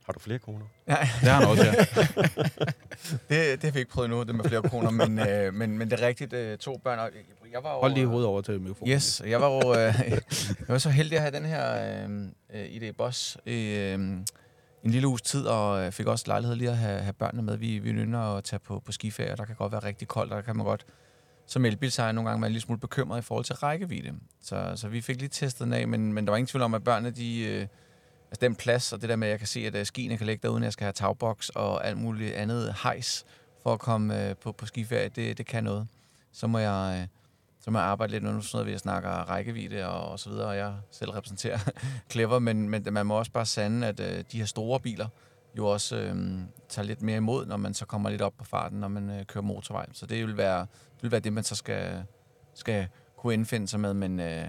[0.04, 0.66] Har du flere koner?
[0.86, 1.72] Nej, Det har han også, ja.
[3.28, 5.90] det, det har vi ikke prøvet nu, det med flere kroner, men, øh, men, men
[5.90, 6.98] det er rigtigt, øh, to børn.
[6.98, 7.10] Og
[7.52, 8.92] jeg var jo, Hold lige hovedet over til mikrofonen.
[8.94, 10.10] Yes, jeg var jo øh,
[10.58, 14.90] jeg var så heldig at have den her øh, øh, ID Boss i øh, en
[14.90, 17.56] lille uges tid, og øh, fik også lejlighed lige at have, have børnene med.
[17.56, 20.32] Vi, vi ynder at tage på, på skiferie, og der kan godt være rigtig koldt,
[20.32, 20.86] og der kan man godt
[21.46, 24.12] som elbilsejer nogle gange være en lille smule bekymret i forhold til rækkevidde.
[24.42, 26.74] Så, så vi fik lige testet den af, men, men der var ingen tvivl om,
[26.74, 27.66] at børnene, de, øh,
[28.34, 30.26] altså den plads, og det der med, at jeg kan se, at øh, skiene kan
[30.26, 33.24] ligge der, uden jeg skal have tagboks og alt muligt andet hejs
[33.62, 35.88] for at komme øh, på, på skiferie, det, det kan noget.
[36.32, 36.98] Så må jeg...
[37.00, 37.08] Øh,
[37.60, 40.30] så må jeg arbejde lidt med sådan noget, vi jeg snakker rækkevidde og, og så
[40.30, 41.58] videre, og jeg selv repræsenterer
[42.10, 45.08] Clever, men, men man må også bare sande, at øh, de her store biler
[45.58, 48.80] jo også øh, tager lidt mere imod, når man så kommer lidt op på farten,
[48.80, 49.86] når man øh, kører motorvej.
[49.92, 52.04] Så det vil være det, vil være det man så skal,
[52.54, 54.46] skal kunne indfinde sig med, men, øh,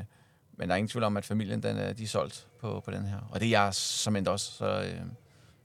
[0.57, 2.91] men der er ingen tvivl om, at familien den, er, de er solgt på, på
[2.91, 3.17] den her.
[3.31, 5.01] Og det er jeg som endda også, så øh,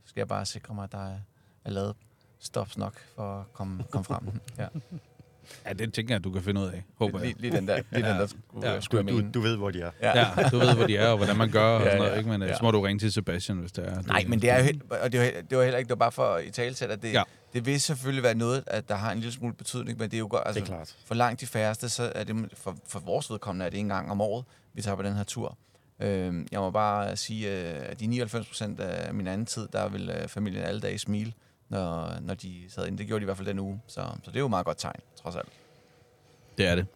[0.05, 1.19] skal jeg bare sikre mig, at der er,
[1.65, 1.95] er lavet
[2.41, 4.23] stops nok for at komme, komme frem.
[4.59, 4.67] Ja.
[5.67, 6.85] Ja, det tænker jeg, du kan finde ud af.
[6.99, 7.27] Håber jeg.
[7.29, 8.13] Lige, lige den der, lige Ja.
[8.13, 8.81] den der skulle, Ja.
[8.81, 9.91] skulle Du, du ved, hvor de er.
[10.03, 10.19] Ja.
[10.19, 12.17] Ja, du ved, hvor de er, og hvordan man gør, og Ja, sådan noget, ja.
[12.19, 12.31] ikke?
[12.31, 12.49] Men ja.
[12.49, 12.57] Ja.
[12.57, 14.03] så må du ringe til Sebastian, hvis det er.
[14.03, 14.73] Nej, men det er jo
[15.03, 17.13] og det var, det var heller ikke, det var bare for i talsæt, at det,
[17.13, 17.23] Ja.
[17.53, 20.19] Det vil selvfølgelig være noget, at der har en lille smule betydning, men det er
[20.19, 20.97] jo godt, altså, Det er klart.
[21.05, 24.11] for langt de færreste, så er det, for, for vores vedkommende, er det en gang
[24.11, 24.45] om året,
[24.75, 25.59] vi tager på den her tur.
[26.01, 29.89] Øh, jeg må bare sige, øh, at de 99 procent af min anden tid, der
[29.89, 31.33] vil øh, familien alle dage smile,
[31.69, 32.99] når, når de sad inde.
[32.99, 34.67] Det gjorde de i hvert fald den uge, så, så det er jo et meget
[34.67, 35.49] godt tegn, trods alt.
[36.59, 36.87] Det er det.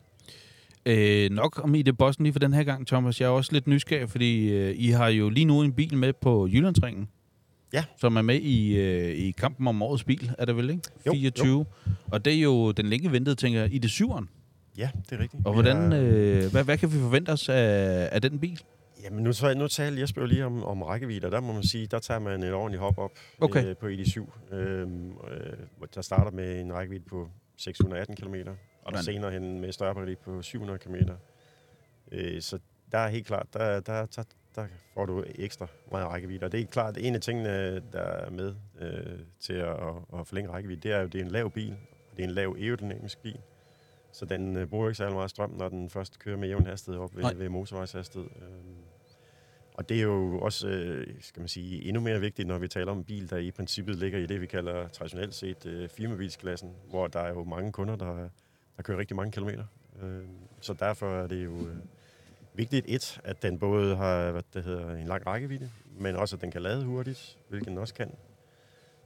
[0.87, 3.21] Øh, nok om ID Bossen lige for den her gang, Thomas.
[3.21, 6.13] Jeg er også lidt nysgerrig, fordi øh, I har jo lige nu en bil med
[6.13, 7.09] på Jyllandsringen.
[7.75, 7.85] Ja.
[7.97, 10.83] Som er med i, øh, i kampen om årets bil, er det vel, ikke?
[11.07, 11.67] Jo, 24.
[12.13, 14.29] Og det er jo den længe ventede, tænker jeg, i det syveren.
[14.79, 15.47] Ja, det er rigtigt.
[15.47, 18.61] Og hvordan, har- øh, hvad, hvad kan vi forvente os af, af den bil?
[19.03, 21.63] Jamen, nu, så, nu taler Jesper jo lige om, om rækkevidde, og der må man
[21.63, 23.11] sige, der tager man et ordentligt hop op
[23.41, 23.65] Okay.
[23.67, 24.55] øh, på ED7.
[24.55, 28.35] Øhm, øh, der starter med en rækkevidde på 618 km,
[28.85, 30.95] og der senere hen med større batteri på 700 km.
[32.13, 32.59] Øh, så
[32.93, 34.23] der er helt klart, der, der, der,
[34.57, 36.45] der får du ekstra meget rækkevidde.
[36.45, 39.77] Og det er klart, en af tingene, der er med øh, til at,
[40.19, 41.77] at forlænge rækkevidde, det er jo, det er en lav bil,
[42.11, 43.39] og det er en lav aerodynamisk bil.
[44.13, 47.01] Så den øh, bruger ikke særlig meget strøm, når den først kører med jævn hastighed
[47.03, 47.33] op Nej.
[47.33, 48.29] ved, ved motorvejshastighed.
[48.43, 48.77] Øhm,
[49.75, 52.93] Og det er jo også, øh, skal man sige, endnu mere vigtigt, når vi taler
[52.93, 56.73] om en bil, der i princippet ligger i det, vi kalder traditionelt set øh, firmabilsklassen,
[56.91, 58.29] hvor der er jo mange kunder, der,
[58.77, 59.65] der kører rigtig mange kilometer.
[60.03, 60.23] Øh,
[60.61, 61.77] så derfor er det jo øh,
[62.55, 66.43] vigtigt, et, at den både har hvad det hedder, en lang rækkevidde, men også, at
[66.43, 68.15] den kan lade hurtigt, hvilket den også kan.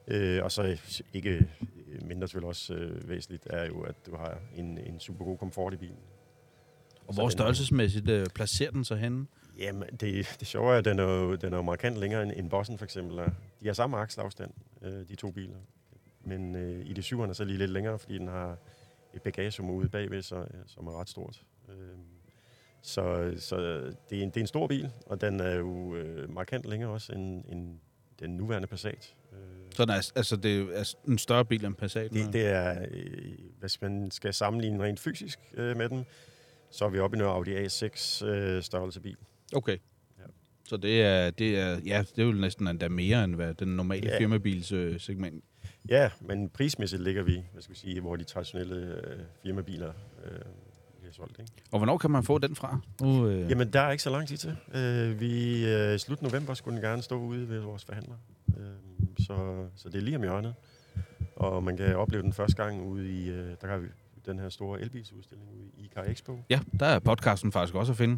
[0.07, 0.77] Øh, og så
[1.13, 1.47] ikke
[1.87, 5.37] øh, mindre selvfølgelig også øh, væsentligt, er jo, at du har en, en super god
[5.37, 5.99] komfort i bilen.
[7.07, 9.25] Og hvor størrelsesmæssigt øh, placerer den så henne?
[9.57, 12.31] Jamen, det, det sjove er, at den er, jo, den er jo markant længere end,
[12.35, 13.17] end Bossen for eksempel.
[13.61, 15.57] De har samme akselafstand, øh, de to biler.
[16.21, 18.57] Men øh, i det syveren er så lige lidt længere, fordi den har
[19.13, 21.43] et bagagerum ude bagved, så, øh, som er ret stort.
[21.69, 21.75] Øh,
[22.81, 23.57] så så
[24.09, 26.89] det, er en, det er en stor bil, og den er jo øh, markant længere
[26.91, 27.79] også end, end
[28.19, 29.15] den nuværende Passat.
[29.33, 29.37] Øh,
[29.75, 32.11] Så den er, altså, det er altså en større bil end Passat?
[32.13, 36.05] det, det er, øh, hvis man skal sammenligne rent fysisk øh, med den,
[36.71, 39.17] så er vi oppe i noget Audi A6 øh, størrelse bil.
[39.53, 39.77] Okay.
[40.19, 40.23] Ja.
[40.65, 43.67] Så det er, det er, ja, det er jo næsten endda mere end hvad den
[43.75, 44.19] normale Ja.
[44.19, 45.43] firmabils øh, segment.
[45.89, 48.75] Ja, men prismæssigt ligger vi, hvad skal vi sige, hvor de traditionelle
[49.07, 49.93] øh, firmabiler
[50.25, 50.39] øh,
[51.09, 51.39] bliver solgt.
[51.39, 51.51] Ikke?
[51.71, 52.79] Og hvornår kan man få den fra?
[53.01, 54.55] Nu, øh, Jamen, der er ikke så lang tid til.
[54.73, 58.15] Øh, vi øh, i slut november skulle den gerne stå ude ved vores forhandler.
[58.57, 58.63] Øh,
[59.19, 60.53] så, så det er lige om hjørnet.
[61.35, 63.87] Og man kan opleve den første gang ude i, øh, der har vi
[64.25, 66.39] den her store elbilsudstilling ude i Car Expo.
[66.49, 68.17] ja, der er podcasten faktisk også at finde.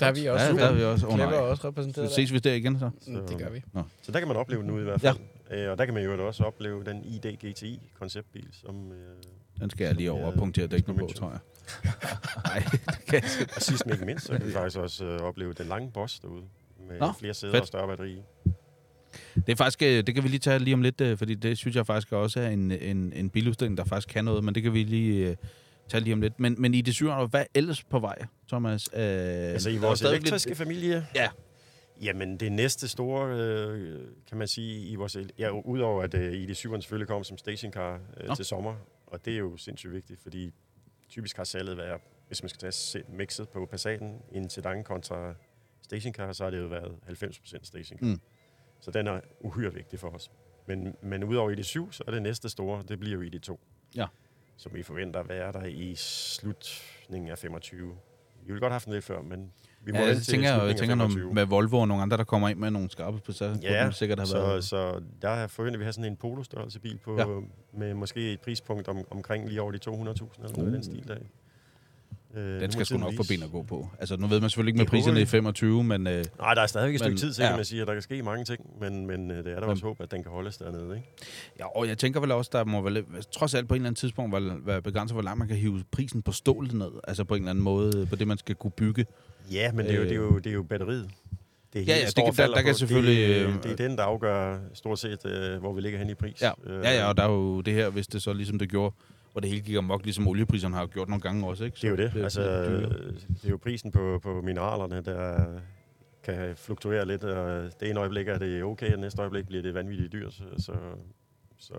[0.00, 0.46] Der er vi også.
[0.46, 1.06] Ja, der er vi også.
[1.06, 1.32] Oh, nej.
[1.34, 2.84] er også Så repræsenteret ses vi der igen så.
[3.06, 3.20] der.
[3.20, 3.62] Mm, Det gør vi.
[4.02, 5.16] Så der kan man opleve den ude i hvert fald.
[5.50, 5.64] Ja.
[5.64, 8.92] Øh, og der kan man jo også opleve den ID GTI konceptbil, som...
[8.92, 8.98] Øh,
[9.60, 11.38] Den skal jeg lige over og punktere dækkene på, tror jeg.
[12.44, 15.20] Nej, det kan jeg og sidst men ikke mindst, så kan vi faktisk også øh,
[15.20, 16.42] opleve den lange boss derude.
[16.88, 17.60] Med Nå, flere sæder fedt.
[17.60, 18.22] og større batteri.
[19.34, 21.58] Det er faktisk, øh, det kan vi lige tage lige om lidt, øh, fordi det
[21.58, 24.62] synes jeg faktisk også er en, en, en biludstilling, der faktisk kan noget, men det
[24.62, 25.36] kan vi lige øh,
[25.88, 26.40] tage lige om lidt.
[26.40, 28.88] Men, men i det syvende, hvad er ellers på vej, Thomas?
[28.94, 31.06] Øh, Altså i vores elektriske lidt- familie?
[31.14, 31.28] Ja.
[32.02, 33.98] Jamen det næste store, øh,
[34.28, 35.16] kan man sige, i vores...
[35.38, 38.34] Ja, udover at øh, ID7'eren selvfølgelig kommer som stationcar øh, Nå.
[38.34, 38.74] til sommer,
[39.06, 40.52] og det er jo sindssygt vigtigt, fordi
[41.14, 45.34] typisk har salget været, hvis man skal tage se- mixet på Passaten, en sedan kontra
[45.82, 48.06] stationcar, så har det jo været 90% stationcar.
[48.06, 48.20] Mm.
[48.80, 50.30] Så den er uhyre vigtig for os.
[50.66, 53.58] Men, men udover ID7, så er det næste store, det bliver jo ID2.
[53.96, 54.06] Ja.
[54.56, 57.88] Som vi forventer at være der i slutningen af 25.
[58.40, 59.52] Vi ville godt have haft den lidt før, men
[59.84, 61.18] vi må Ja, jeg tænker, jeg tænker 25.
[61.20, 63.58] noget med Volvo og nogle andre, der kommer ind med nogle skarpe på sig.
[63.62, 64.64] Ja, den sikkert have så, været.
[64.64, 67.24] så der forventer vi have sådan en polostørrelse bil på, Ja.
[67.78, 71.08] med måske et prispunkt om, omkring lige over de 200.000 eller noget i den stil
[71.08, 71.16] der.
[72.36, 73.88] Øh, Den skal sgu nok få ben at gå på.
[73.98, 75.26] Altså, nu ved man selvfølgelig ikke med priserne i vi.
[75.26, 77.48] 25, men øh, Nej, der er stadigvæk et stykke Men- tid til, ja.
[77.48, 79.70] kan man sige, der kan ske mange ting, men, men øh, det er der Men-
[79.70, 80.96] også håb, at den kan holdes dernede.
[80.96, 81.08] Ikke?
[81.58, 83.98] ja, og jeg tænker vel også, der må vel trods alt på en eller anden
[83.98, 84.34] tidspunkt
[84.66, 86.90] være, begrænset, hvor langt man kan hive prisen på stålet ned.
[87.08, 89.06] Altså på en eller anden måde, på det, man skal kunne bygge.
[89.52, 91.10] Ja, men det er jo, det er jo, det er jo batteriet.
[91.72, 92.78] Det er Ja, ja, det kan- der- der kan på.
[92.78, 95.98] selvfølgelig, Det, øh, øh, det er den, der afgør stort set, øh, hvor vi ligger
[95.98, 96.42] hen i pris.
[96.42, 98.68] Ja, Øh, ja, ja og der er jo det her, hvis det så ligesom det
[98.70, 98.94] gjorde,
[99.34, 101.74] hvor det hele gik amok, ligesom oliepriserne har gjort nogle gange også, ikke?
[101.74, 102.12] Det er jo det.
[102.12, 102.42] Så altså,
[103.28, 105.46] det er jo prisen på, på mineralerne, der
[106.22, 107.24] kan fluktuere lidt.
[107.24, 110.32] Og det ene øjeblik er det okay, og næste øjeblik bliver det vanvittigt dyrt.
[110.32, 110.72] Så, så,
[111.58, 111.74] så,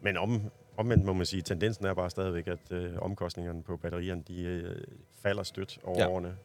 [0.00, 0.42] men om,
[0.76, 4.76] omvendt må man sige, tendensen er bare stadigvæk, at øh, omkostningerne på batterierne, de øh,
[5.22, 6.08] falder stødt over Ja.
[6.08, 6.36] årene.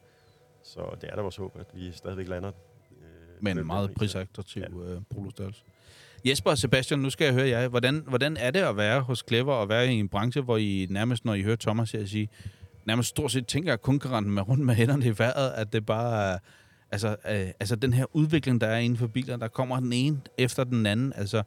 [0.62, 2.48] Så det er da vores håb, at vi stadigvæk lander.
[2.48, 4.92] Øh, på en meget prisattraktiv ja.
[4.94, 5.64] øh, polostørrelse.
[6.24, 7.68] Jesper og Sebastian, nu skal jeg høre jer.
[7.68, 10.86] Hvordan, hvordan er det at være hos Clever og være i en branche, hvor I
[10.90, 12.28] nærmest, når I hører Thomas her sige,
[12.86, 15.86] nærmest stort set tænker, at kun kan med rundt med hænderne i vejret, at det
[15.86, 16.38] bare
[16.90, 20.20] altså, øh, altså den her udvikling, der er inden for biler, der kommer den ene
[20.38, 21.12] efter den anden.
[21.16, 21.42] Altså,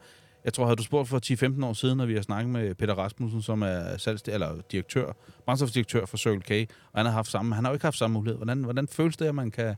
[0.45, 1.19] jeg tror, havde du spurgt for
[1.59, 5.13] 10-15 år siden, når vi har snakket med Peter Rasmussen, som er salgs eller direktør,
[5.45, 8.13] brændstofdirektør for Circle K, og han har haft samme, han har jo ikke haft samme
[8.13, 8.37] mulighed.
[8.37, 9.75] Hvordan, hvordan føles det, at man kan,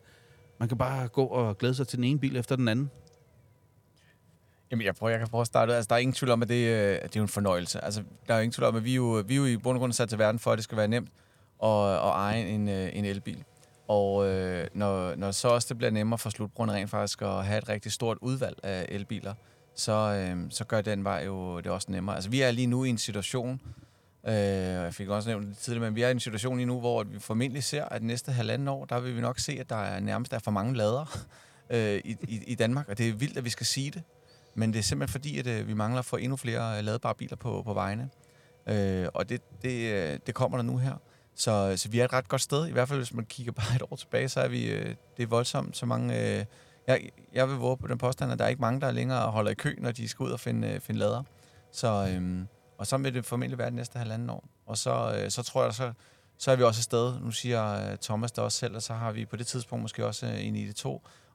[0.59, 2.89] man kan bare gå og glæde sig til den ene bil efter den anden?
[4.71, 5.75] Jamen, jeg, prøver, jeg kan prøve at starte ud.
[5.75, 7.83] Altså, der er ingen tvivl om, at det, øh, det er jo en fornøjelse.
[7.83, 9.57] Altså, der er jo ingen tvivl om, at vi er jo, vi er jo i
[9.57, 11.09] bund og grund sat til verden for, at det skal være nemt
[11.63, 13.43] at, at eje en, øh, en elbil.
[13.87, 17.57] Og øh, når, når så også det bliver nemmere for slutbrugerne rent faktisk at have
[17.57, 19.33] et rigtig stort udvalg af elbiler,
[19.75, 22.15] så, øh, så gør den vej jo det også nemmere.
[22.15, 23.61] Altså, vi er lige nu i en situation,
[24.27, 26.79] øh, jeg fik også nævnt det tidligere, men vi er i en situation lige nu,
[26.79, 29.75] hvor vi formentlig ser, at næste halvanden år, der vil vi nok se, at der
[29.75, 31.17] er nærmest er for mange lader
[31.69, 34.03] øh, i, i, i Danmark, og det er vildt, at vi skal sige det.
[34.55, 37.15] Men det er simpelthen fordi, at øh, vi mangler at få endnu flere øh, ladbare
[37.15, 38.09] biler på, på vejene.
[38.67, 40.93] Øh, og det, det, øh, det kommer der nu her.
[41.35, 42.67] Så, så vi er et ret godt sted.
[42.67, 44.71] I hvert fald, hvis man kigger bare et år tilbage, så er vi...
[44.71, 46.37] Øh, det er voldsomt, så mange...
[46.39, 46.45] Øh,
[46.87, 49.51] jeg, jeg vil våge på den påstand, at der er ikke mange, der længere holder
[49.51, 51.23] i kø, når de skal ud og finde, øh, finde lader.
[51.71, 52.45] Så, øh,
[52.77, 54.43] og så vil det formentlig være det næste halvanden år.
[54.65, 55.93] Og så, øh, så tror jeg, så
[56.37, 57.19] så er vi også afsted.
[57.19, 60.05] Nu siger øh, Thomas det også selv, og så har vi på det tidspunkt måske
[60.05, 60.87] også øh, en ID2,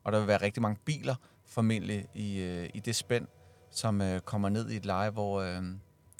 [0.05, 1.14] og der vil være rigtig mange biler
[1.51, 3.26] formentlig i, øh, i det spænd,
[3.70, 5.62] som øh, kommer ned i et leje, hvor, øh,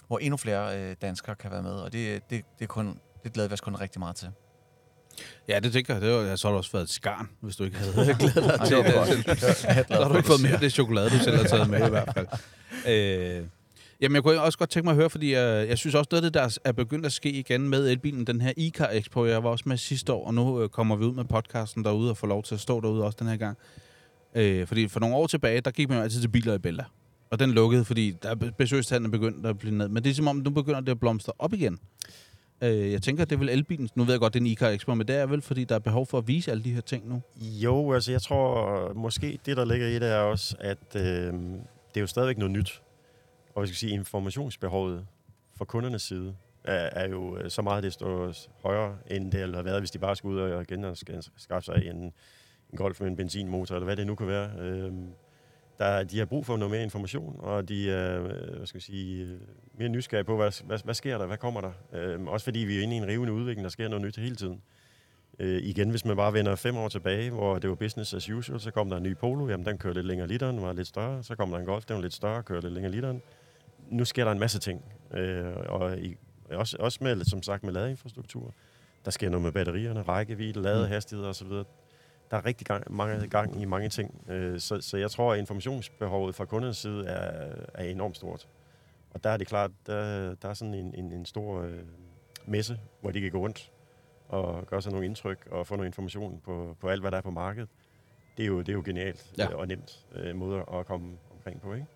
[0.07, 3.33] hvor endnu flere øh, danskere kan være med, og det, det, det, er kun, det
[3.33, 4.29] glæder vi os kun rigtig meget til.
[5.49, 6.03] Ja, det tænker jeg.
[6.03, 8.69] Det var, så har du også været et skarn, hvis du ikke havde glædet dig
[8.69, 8.77] til
[9.27, 9.39] det.
[9.89, 11.91] Så har du ikke fået mere af det chokolade, du selv har taget med i
[11.91, 12.27] hvert fald.
[12.89, 13.47] Øh,
[14.01, 16.25] jamen, jeg kunne også godt tænke mig at høre, fordi jeg, jeg synes også, noget
[16.25, 19.45] af det, der er begyndt at ske igen med elbilen, den her e-car expo, jeg
[19.45, 22.17] var også med sidste år, og nu øh, kommer vi ud med podcasten derude og
[22.17, 23.59] får lov til at stå derude også den her gang.
[23.61, 23.90] Øh,
[24.35, 26.85] Øh, fordi for nogle år tilbage, der gik man jo altid til biler i Bella.
[27.31, 29.89] Og den lukkede, fordi der besøgstallen begyndte at blive ned.
[29.89, 31.79] Men det er som om, nu begynder det at blomstre op igen.
[32.63, 33.89] Øh, jeg tænker, det er vel elbilen.
[33.95, 35.75] Nu ved jeg godt, det er en Icar expo, men det er vel, fordi der
[35.75, 37.23] er behov for at vise alle de her ting nu.
[37.41, 41.97] Jo, altså jeg tror måske det, der ligger i det, er også, at øh, det
[41.97, 42.83] er jo stadigvæk noget nyt.
[43.55, 45.07] Og jeg skal sige, informationsbehovet
[45.57, 49.81] fra kundernes side er, er jo øh, så meget desto højere, end det har været,
[49.81, 50.97] hvis de bare skulle ud og igen og
[51.37, 52.13] skaffe sig en,
[52.73, 54.51] en Golf med en benzinmotor, eller hvad det nu kan være.
[54.59, 54.93] Øh,
[55.79, 58.83] der, de har brug for noget mere information, og de er øh, hvad skal jeg
[58.83, 59.41] sige, øh,
[59.79, 61.73] mere nysgerrige på, hvad, hvad, hvad sker der, hvad kommer der.
[61.93, 64.37] Øh, også fordi vi er inde i en rivende udvikling, der sker noget nyt hele
[64.37, 64.63] tiden.
[65.39, 68.61] Øh, igen, hvis man bare vender fem år tilbage, hvor det var business as usual,
[68.61, 71.23] så kom der en ny Polo, jamen den kørte lidt længere literen, var lidt større.
[71.23, 73.23] Så kom der en Golf, den var lidt større, kørte lidt længere literen.
[73.91, 76.17] Nu sker der en masse ting, øh, og i,
[76.51, 78.55] også, også med, som sagt, med ladeinfrastruktur.
[79.05, 81.53] Der sker noget med batterierne, rækkevidde, ladehastighed osv.
[82.31, 85.39] Der er rigtig gang, mange gang i mange ting, øh, så, så jeg tror, at
[85.39, 88.49] informationsbehovet fra kundernes side er, er enormt stort.
[89.11, 91.79] Og der er det klart, der, der er sådan en, en, en stor øh,
[92.47, 93.71] messe, hvor de kan gå rundt
[94.29, 97.23] og gøre sig nogle indtryk og få noget information på, på alt, hvad der er
[97.23, 97.69] på markedet.
[98.37, 99.43] Det er jo, det er jo genialt Ja.
[99.51, 99.57] ja.
[99.57, 101.87] og nemt øh, måde at komme omkring på, ikke?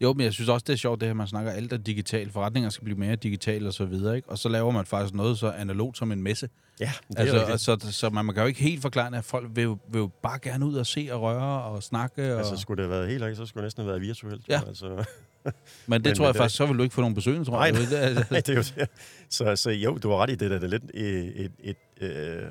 [0.00, 2.32] Jo, men jeg synes også, det er sjovt, det her, man snakker, alt er digitalt.
[2.32, 4.28] Forretninger skal blive mere digitale og så videre, ikke?
[4.28, 6.48] Og så laver man faktisk noget så analogt som en messe.
[6.80, 9.24] Ja, det Altså, er altså, så, så man, man kan jo ikke helt forklare, at
[9.24, 12.32] folk vil, jo- vil jo bare gerne ud og se og røre og snakke.
[12.32, 12.38] Og...
[12.38, 14.48] Altså, skulle det have været helt rigtigt, så skulle det næsten have været virtuelt.
[14.48, 14.60] Ja.
[14.66, 14.86] Altså.
[15.86, 17.52] men det men- tror jeg det- faktisk, så vil du ikke få nogen besøgende, tror
[17.52, 17.72] Nej, jeg.
[17.72, 17.82] nej.
[17.90, 18.88] Det, er- Nej, det er jo det.
[19.30, 20.58] Så, så jo, du har ret i det, der.
[20.58, 22.42] det er lidt et, et, et øh,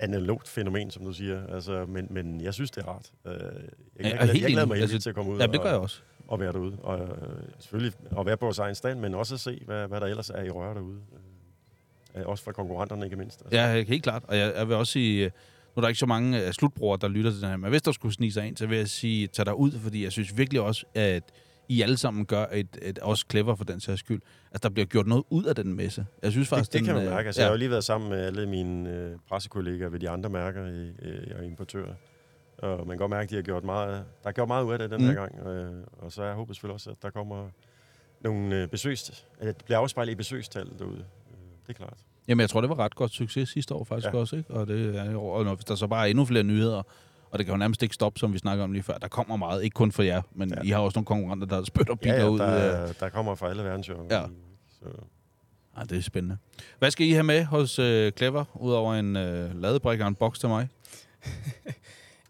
[0.00, 1.46] analogt fænomen, som du siger.
[1.54, 3.10] Altså, men, men jeg synes, det er rart.
[3.26, 3.40] Øh, jeg,
[3.98, 5.76] jeg, jeg jeg, glæder mig helt Altså, til at komme ud ja, det gør jeg
[5.76, 6.00] og, også.
[6.28, 6.76] og være derude.
[6.82, 7.08] Og øh,
[7.60, 10.30] selvfølgelig at være på vores egen stand, men også at se, hvad, hvad der ellers
[10.30, 10.98] er i røre derude.
[12.16, 13.42] Øh, også fra konkurrenterne, ikke mindst.
[13.44, 13.58] Altså.
[13.60, 14.22] Ja, helt klart.
[14.28, 15.30] Og jeg, jeg vil også sige, øh,
[15.76, 17.82] nu er der ikke så mange øh, slutbrugere, der lytter til den her, men hvis
[17.82, 20.36] der skulle snige sig ind, så vil jeg sige, tag dig ud, fordi jeg synes
[20.38, 21.22] virkelig også, at
[21.68, 24.20] I alle sammen gør et, et også clever for den sags skyld,
[24.52, 26.06] at der bliver gjort noget ud af den messe.
[26.22, 27.26] Jeg synes faktisk, Det, det kan den, man øh, mærke.
[27.26, 27.44] Altså, ja.
[27.44, 30.66] Jeg har jo lige været sammen med alle mine øh, pressekollegaer ved de andre mærker
[30.66, 31.94] i, øh, og importører.
[32.58, 34.72] Og man kan godt mærke, at de har gjort meget, der er gjort meget ud
[34.72, 35.06] af det den Mm.
[35.06, 35.46] her gang.
[35.46, 37.48] Øh, og så jeg håber selvfølgelig også, at der kommer
[38.20, 39.24] nogle besøgs...
[39.40, 41.04] At det bliver afspejlet i besøgstallet derude.
[41.66, 41.98] Det er klart.
[42.28, 44.12] Jamen, jeg tror, det var ret godt succes sidste år faktisk ja.
[44.16, 44.20] Ja.
[44.20, 44.50] også, ikke?
[44.50, 46.82] Og, det er, og når hvis der så bare er endnu flere nyheder,
[47.30, 48.98] og det kan jo nærmest ikke stoppe, som vi snakker om lige før.
[48.98, 50.54] Der kommer meget, ikke kun for jer, men ja.
[50.56, 50.62] Ja.
[50.62, 52.38] I har også nogle konkurrenter, der spytter biler Ja, ja, ud.
[52.38, 52.88] der, øh.
[52.88, 54.16] er, der kommer fra alle verdensjørner.
[54.20, 54.24] Ja.
[54.80, 54.84] Så,
[55.78, 56.36] Ja, det er spændende.
[56.78, 60.38] Hvad skal I have med hos øh, Clever, udover en øh, ladebrik og en boks
[60.38, 60.68] til mig?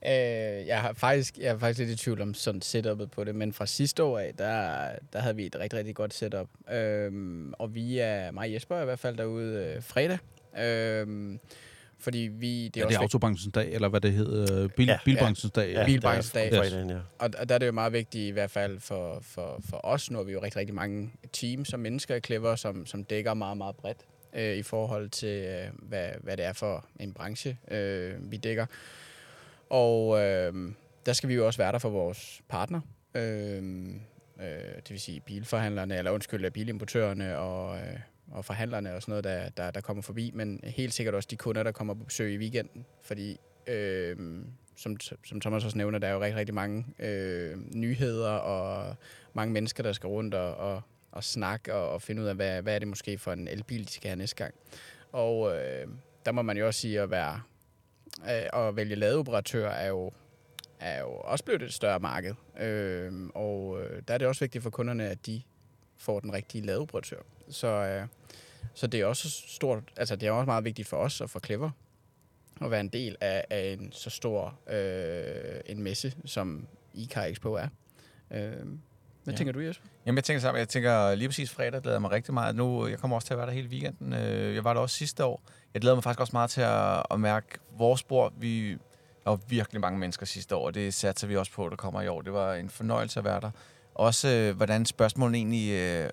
[0.06, 3.34] Øh, jeg, har faktisk, jeg er faktisk lidt i tvivl om sådan setupet på det,
[3.34, 6.48] men fra sidste år af, der, der havde vi et rigtig, rigtig godt setup.
[6.72, 10.18] Øhm, og vi er, mig og Jesper er i hvert fald derude øh, fredag.
[10.58, 11.40] Øhm,
[11.98, 12.68] fordi vi...
[12.68, 14.62] Det er, ja, det er autobranchens dag, eller hvad det hedder?
[14.64, 14.98] Øh, bil, ja, Ja.
[15.04, 15.72] bilbranchens dag.
[15.72, 16.88] ja, Bilbranchens er dag.
[16.90, 16.96] ja.
[17.18, 20.10] Og, og der er det jo meget vigtigt i hvert fald for, for, for os.
[20.10, 23.34] Nu er vi jo rigtig, rigtig mange teams og mennesker i Clever, som, som dækker
[23.34, 23.98] meget, meget bredt
[24.34, 28.66] øh, i forhold til, øh, hvad, hvad det er for en branche, øh, vi dækker.
[29.74, 30.72] Og øh,
[31.06, 32.80] der skal vi jo også være der for vores partner.
[33.14, 33.62] Øh,
[34.40, 37.98] øh, det vil sige bilforhandlerne, eller undskyld, bilimportørerne og, øh,
[38.30, 40.30] og forhandlerne og sådan noget, der, der, der kommer forbi.
[40.34, 42.86] Men helt sikkert også de kunder, der kommer på besøg i weekenden.
[43.02, 44.16] Fordi øh,
[44.76, 48.96] som, som Thomas også nævner, der er jo rigtig, rigtig mange øh, nyheder og
[49.32, 52.62] mange mennesker, der skal rundt og, og, og snakke og, og finde ud af, hvad,
[52.62, 54.54] hvad er det måske for en elbil, de skal have næste gang.
[55.12, 55.86] Og øh,
[56.26, 57.40] der må man jo også sige, at være
[58.22, 60.12] øh, at vælge ladeoperatør er jo,
[60.80, 62.34] er jo også blevet et større marked.
[62.60, 65.42] Øh, og øh, der er det også vigtigt for kunderne, at de
[65.96, 67.20] får den rigtige ladeoperatør.
[67.50, 68.06] Så, øh,
[68.74, 71.40] så det er også stort, altså det er også meget vigtigt for os og for
[71.40, 71.70] Clever
[72.60, 77.52] at være en del af, af en så stor øh, en messe, som ICAR Expo
[77.52, 77.68] er.
[78.30, 78.52] Øh,
[79.24, 79.36] hvad Ja.
[79.38, 79.86] tænker du, Jesper?
[80.06, 82.56] Jamen, jeg tænker sammen, jeg tænker lige præcis fredag glæder jeg mig rigtig meget.
[82.56, 84.12] Nu, jeg kommer også til at være der hele weekenden.
[84.12, 85.42] Øh, Jeg var der også sidste år.
[85.74, 87.46] Jeg glæder mig faktisk også meget til at, at mærke
[87.78, 88.32] vores spor.
[88.38, 88.78] Vi
[89.24, 92.08] var virkelig mange mennesker sidste år, og det satser vi også på, der kommer i
[92.08, 92.22] år.
[92.22, 93.50] Det var en fornøjelse at være der.
[93.94, 95.72] Også øh, hvordan spørgsmålene egentlig...
[95.72, 96.10] Øh,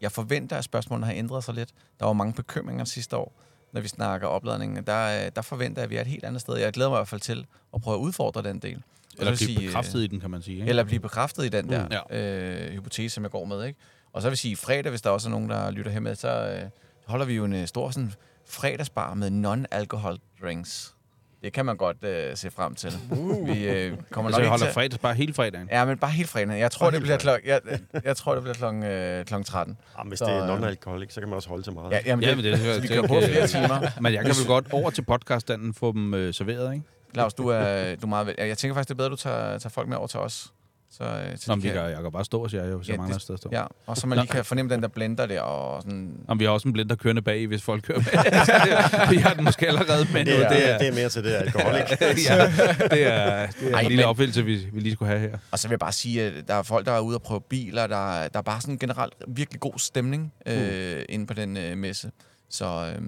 [0.00, 1.70] jeg forventer, at spørgsmålene har ændret sig lidt.
[2.00, 3.32] Der var mange bekymringer sidste år.
[3.72, 6.40] når vi snakker opladning, der, øh, der forventer jeg, at vi er et helt andet
[6.40, 6.56] sted.
[6.56, 8.82] Jeg glæder mig i hvert fald til at prøve at udfordre den del.
[9.18, 10.56] Eller blive sige, øh, bekræftet i den, kan man sige.
[10.56, 10.68] Ikke?
[10.68, 11.94] Eller blive bekræftet i den der Mm.
[12.10, 12.16] mm.
[12.16, 13.64] øh, hypotese, som jeg går med.
[13.64, 13.78] Ikke?
[14.12, 16.14] Og så vil jeg sige, fredag, hvis der også er nogen, der lytter her med,
[16.14, 16.70] så øh,
[17.06, 18.14] holder vi jo en øh, stor sådan,
[18.50, 20.94] fredagsbar med non-alcohol drinks.
[21.42, 22.92] Det kan man godt øh, se frem til.
[23.10, 23.46] Uh.
[23.48, 24.74] Vi øh, kommer Altså, nok holder til...
[24.74, 25.68] fredags bare hele fredagen.
[25.72, 26.58] Ja, men bare helt fredag.
[26.60, 27.40] Jeg tror, Bare det bliver klok...
[27.44, 27.60] jeg,
[28.04, 29.78] jeg tror, det bliver klokken øh, klokken 13.
[29.98, 31.90] Jamen, hvis Så, det er øh, non-alkoholik, så kan man også holde til meget.
[31.92, 34.00] Ja, jamen, Ja, men det, så vi det- kører på flere timer.
[34.00, 36.84] Men jeg kan vel godt over til podcaststanden få dem øh, serveret, ikke?
[37.14, 38.34] Claus, du er, du er meget vel...
[38.38, 40.52] Jeg tænker faktisk, det er bedre, at du tager, tager folk med over til os.
[40.92, 42.92] Så, øh, så Nå, de kan- kan, jeg kan bare stå og sige, hvis Ja,
[42.92, 43.48] jeg mangler det- et sted at stå.
[43.52, 46.16] Ja, og så man lige kan fornemme den der blender der, og sådan...
[46.28, 49.10] Om vi har også en blender kørende bag, hvis folk kører med.
[49.14, 51.30] vi har den måske allerede med det, er, det, er, det er mere til det
[51.34, 51.82] alkoholik.
[52.00, 55.20] ja, det er, det er Ej, en lille men- opfældelse, vi, vi lige skulle have
[55.30, 55.38] her.
[55.50, 57.40] Og så vil jeg bare sige, at der er folk, der er ude og prøve
[57.40, 57.86] biler.
[57.86, 61.04] Der, er- der er bare sådan en generelt virkelig god stemning øh, Mm.
[61.08, 62.10] inde på den øh, messe.
[62.50, 63.02] Så øh,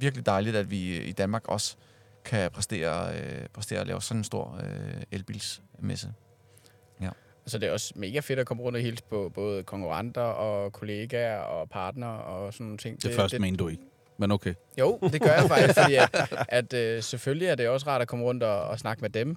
[0.00, 1.76] virkelig dejligt, at vi i Danmark også
[2.24, 6.08] kan præstere, øh, præstere at lave sådan en stor øh, elbilsmesse.
[7.48, 10.72] Så det er også mega fedt at komme rundt og hilse på både konkurrenter og
[10.72, 12.96] kollegaer og partnere og sådan nogle ting.
[12.96, 13.82] Det, det første mente du ikke.
[14.18, 14.54] Men okay.
[14.78, 18.08] Jo, det gør jeg faktisk, fordi at, at øh, selvfølgelig er det også rart at
[18.08, 19.36] komme rundt og, og snakke med dem.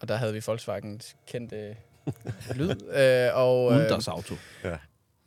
[0.00, 1.76] Og der havde vi Volkswagens kendte
[2.54, 2.70] lyd.
[2.70, 4.34] Øh, og, øh, Uden auto.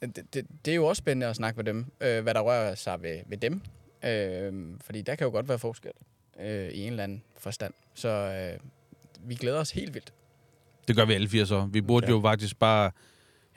[0.01, 2.75] det, det, det er jo også spændende at snakke med dem, øh, hvad der rører
[2.75, 3.61] sig ved, ved dem.
[4.05, 5.91] Øh, fordi der kan jo godt være forskel
[6.39, 7.73] øh, i en eller anden forstand.
[7.93, 8.59] Så øh,
[9.19, 10.13] vi glæder os helt vildt.
[10.87, 11.67] Det gør vi alle fire så.
[11.71, 12.11] Vi burde Ja.
[12.11, 12.91] jo faktisk bare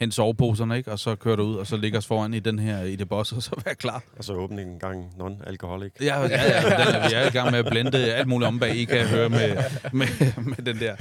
[0.01, 0.93] hente soveposerne, ikke?
[0.93, 3.33] Og så køre ud og så ligge os foran i den her i det boss,
[3.33, 4.03] og så være klar.
[4.18, 5.91] Og så åbne en gang non-alkoholik.
[6.01, 8.59] Ja, ja, ja den er, vi er i gang med at blende alt muligt om
[8.59, 9.57] bag, I kan høre med,
[9.93, 10.07] med,
[10.45, 10.97] med den der.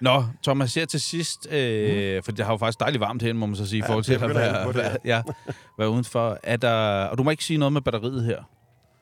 [0.00, 3.46] Nå, Thomas, her til sidst, øh, for det har jo faktisk dejligt varmt herinde, må
[3.46, 5.22] man så sige, i Ja, forhold til at være, ja,
[5.78, 6.38] være udenfor.
[6.42, 8.42] Er der, og du må ikke sige noget med batteriet her,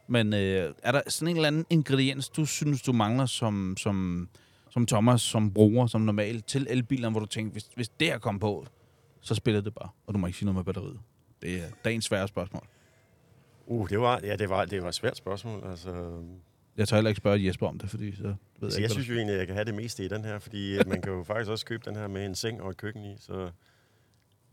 [0.09, 4.29] men øh, er der sådan en eller anden ingrediens, du synes, du mangler som, som,
[4.75, 8.19] som Thomas, som bruger, som normalt til elbilerne, hvor du tænker, hvis, hvis det her
[8.19, 8.67] kom på,
[9.21, 11.01] så spiller det bare, og du må ikke sige noget med batteriet.
[11.43, 12.67] Det er dagens svære spørgsmål.
[13.67, 15.67] Uh, det var, ja, det var, det var et svært spørgsmål.
[15.71, 16.23] Altså,
[16.77, 18.89] Jeg tør heller ikke spørge Jesper om det, fordi så ved jeg, altså, ikke, jeg
[18.89, 20.87] hvad synes jo egentlig, at jeg kan have det meste i den her, fordi at
[20.87, 23.17] man kan jo faktisk også købe den her med en seng og et køkken i,
[23.19, 23.51] så,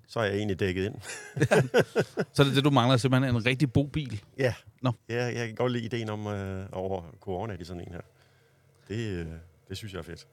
[0.07, 0.93] så er jeg egentlig dækket ind.
[0.93, 4.23] der- Så er det det, du mangler, simpelthen en rigtig bobil.
[4.37, 4.53] Ja.
[4.81, 4.91] Nå.
[5.09, 8.01] ja jeg kan godt lide ideen om øh, over corona i sådan en her.
[8.87, 9.25] Det, øh,
[9.71, 10.27] det synes jeg er fedt.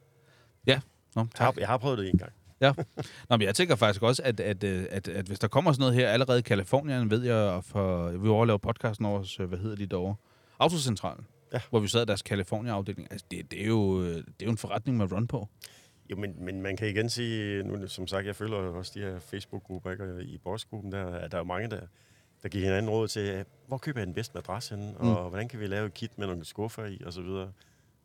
[0.66, 0.72] Nå,
[1.16, 1.57] Jeg har, tak.
[1.61, 2.32] jeg har prøvet det en gang.
[3.28, 5.80] Nå, men jeg tænker faktisk også, at, at, øh, at, at hvis der kommer sådan
[5.80, 9.59] noget her allerede i Kalifornien, ved jeg, for vi overlaver podcasten over, hos, øh, hvad
[9.59, 10.14] hedder de derovre?
[10.59, 11.26] Autocentralen.
[11.53, 11.61] Ja.
[11.70, 13.09] Hvor vi sad i deres California-afdeling.
[13.11, 15.49] Altså, det, det, er jo, øh, det er jo en forretning med run på.
[16.11, 19.18] Jo, men, men man kan igen sige, nu, som sagt, jeg følger også de her
[19.18, 20.05] Facebook-grupper, ikke?
[20.14, 21.80] og i bossgruppen der, at der er jo mange, der,
[22.43, 25.28] der giver hinanden råd til, hvor køber jeg den bedste madras henne, og Mm.
[25.30, 27.53] hvordan kan vi lave et kit med nogle skuffer i, og så videre.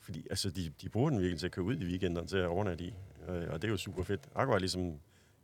[0.03, 2.45] Fordi altså, de, de bruger den virkelig til at køre ud i weekenderne til at
[2.45, 2.93] overnatte i,
[3.29, 4.21] øh, og det er jo super fedt.
[4.35, 4.93] Akkurat ligesom,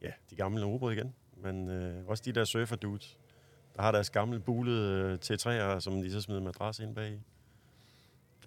[0.01, 3.17] ja, de gamle robrød igen, men øh, også de der surfer dudes,
[3.75, 7.17] der har deres gamle bulede øh, T3'er, som de så smider madras ind bag i.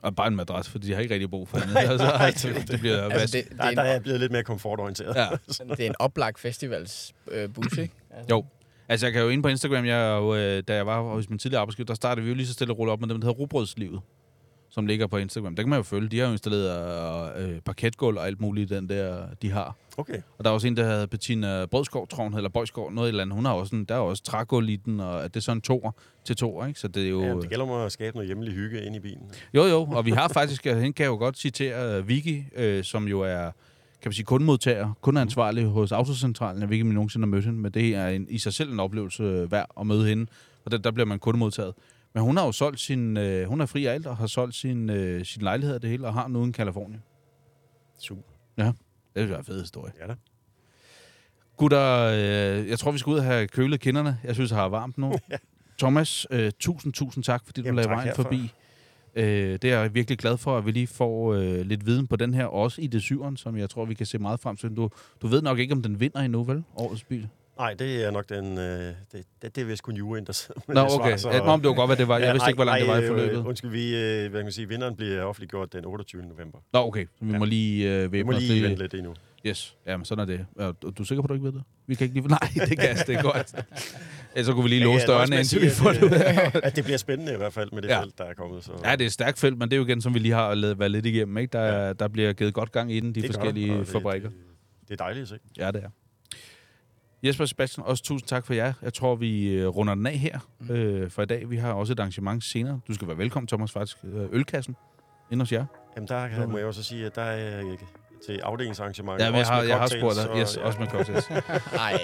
[0.02, 1.68] Og bare en madras, for de har ikke rigtig brug for det.
[1.74, 3.92] Nej, altså, nej, det, det bliver Altså, altså, det, det, Der, er der er en,
[3.92, 5.16] jeg blevet lidt mere komfortorienteret.
[5.16, 5.28] Ja.
[5.76, 7.94] det er en oplagt festivals øh, bus, ikke?
[8.10, 8.44] Altså, Jo.
[8.88, 11.38] Altså, jeg kan jo ind på Instagram, jeg, er øh, da jeg var hos min
[11.38, 13.26] tidligere arbejdsgiver, der startede vi jo lige så stille og rulle op med dem, der
[13.26, 14.00] hedder Robrødslivet,
[14.72, 15.56] som ligger på Instagram.
[15.56, 16.08] Der kan man jo følge.
[16.08, 19.76] De har jo installeret øh, parketgulv og alt muligt, den der, de har.
[19.96, 20.16] Okay.
[20.38, 23.22] Og der er også en, der hedder Bettina Brødskov, tror hun, eller Bøjskov, noget eller
[23.22, 23.34] andet.
[23.34, 25.90] Hun har også en, der er også trægulv i den, og det er sådan toer
[26.24, 26.80] til to, ikke?
[26.80, 27.22] Så det er jo...
[27.22, 29.30] Ja, det gælder om at skabe noget hjemmelig hygge ind i bilen.
[29.54, 32.44] Jo, jo, og vi har faktisk, øh, hende kan jeg jo godt citere uh, Vicky,
[32.56, 33.52] øh, som jo er, kan
[34.04, 36.60] man sige, kundemodtager, kundeansvarlig hos Autocentralen.
[36.60, 38.52] Jeg ved ikke, om I nogensinde har mødt hende, men det er en, i sig
[38.52, 40.26] selv en oplevelse øh, værd at møde hende,
[40.64, 41.74] og der, der bliver man kundemodtaget.
[42.14, 44.54] Men hun har jo solgt sin, øh, hun er fri af alt, og har solgt
[44.54, 47.02] sin, øh, sin lejlighed og det hele, og har nu en Kalifornien.
[47.98, 48.22] Super.
[49.14, 49.92] Det er jo en fed historie.
[50.00, 50.14] Ja da.
[51.56, 54.18] Gutter, øh, jeg tror, vi skal ud og have kølet kinderne.
[54.24, 55.12] Jeg synes, jeg har varmt nu.
[55.78, 58.22] Thomas, øh, tusind, tusind tak, fordi du Jamen, lagde tak vejen herfra.
[58.22, 58.52] forbi.
[59.14, 62.16] Øh, det er jeg virkelig glad for, at vi lige får øh, lidt viden på
[62.16, 64.76] den her, også i det syveren, som jeg tror, vi kan se meget frem til.
[64.76, 64.90] Du,
[65.22, 66.64] du ved nok ikke, om den vinder endnu, vel?
[66.76, 67.28] Årets bil.
[67.58, 68.58] Nej, det er nok den...
[68.58, 69.24] Øh, det, det,
[69.56, 71.16] det er vist kun juryen, der sidder med Nå, det okay.
[71.16, 72.18] svar, Ja, Nå, men det var godt, hvad det var.
[72.18, 73.36] Jeg vidste ikke, hvor langt det var i øh, forløbet.
[73.46, 76.22] Undskyld, vi, øh, hvad kan man sige, vinderen bliver offentliggjort den 28.
[76.22, 76.58] november.
[76.72, 77.04] Nå, okay.
[77.18, 77.38] Så vi Ja.
[77.38, 78.64] må lige øh, Vi væbne må os lige lidt.
[78.64, 79.14] vente lidt endnu.
[79.46, 80.46] Yes, jamen sådan er det.
[80.58, 81.62] Er du, er sikker på, at du ikke ved det?
[81.86, 82.28] Vi kan ikke lige...
[82.38, 83.54] Nej, det kan det er godt.
[84.34, 86.46] Ellers så kunne vi lige låse Ja, dørene, indtil vi får det ud af.
[86.54, 87.94] øh, At det bliver spændende i hvert fald med det Ja.
[87.96, 88.02] ja.
[88.02, 88.64] felt, der er kommet.
[88.64, 88.72] Så.
[88.84, 90.54] Ja, det er et stærkt felt, men det er jo igen, som vi lige har
[90.54, 91.38] lavet- været lidt igennem.
[91.38, 91.52] Ikke?
[91.52, 91.86] Der, ja.
[91.86, 91.92] Ja.
[91.92, 94.28] der bliver givet godt gang i den, de Det forskellige det- fabrikker.
[94.28, 94.38] Det,
[94.88, 95.38] det er dejligt at se.
[95.58, 95.88] Ja, det er.
[97.22, 98.72] Jesper og Sebastian, også tusind tak for jer.
[98.82, 100.38] Jeg tror, vi øh, runder den af her
[100.70, 101.50] øh, for i dag.
[101.50, 102.80] Vi har også et arrangement senere.
[102.88, 103.96] Du skal være velkommen, Thomas, faktisk.
[104.04, 104.76] Øh, Ølkassen
[105.30, 105.64] inde hos jer.
[105.96, 107.78] Jamen, der kan, må jeg også sige, at der er øh,
[108.26, 109.20] til afdelingsarrangement.
[109.20, 110.40] Ja, men jeg også har, med jeg har spurgt dig.
[110.40, 110.62] Yes, ja.
[110.62, 111.30] også med cocktails.
[111.74, 111.98] Nej.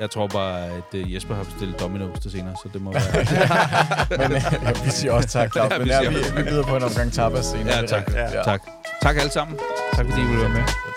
[0.00, 4.18] Jeg tror bare, at Jesper har bestilt Domino's til senere, så det må være...
[4.28, 5.72] Men øh, vi siger også tak, Claus.
[5.72, 7.76] Ja, Men vi ja, vi, vi byder på en omgang tapas senere.
[7.76, 8.06] Ja, tak.
[8.08, 8.44] rigtigt.
[8.44, 8.62] tak.
[9.02, 9.58] Tak alle sammen.
[9.92, 10.87] Tak fordi I ville være med.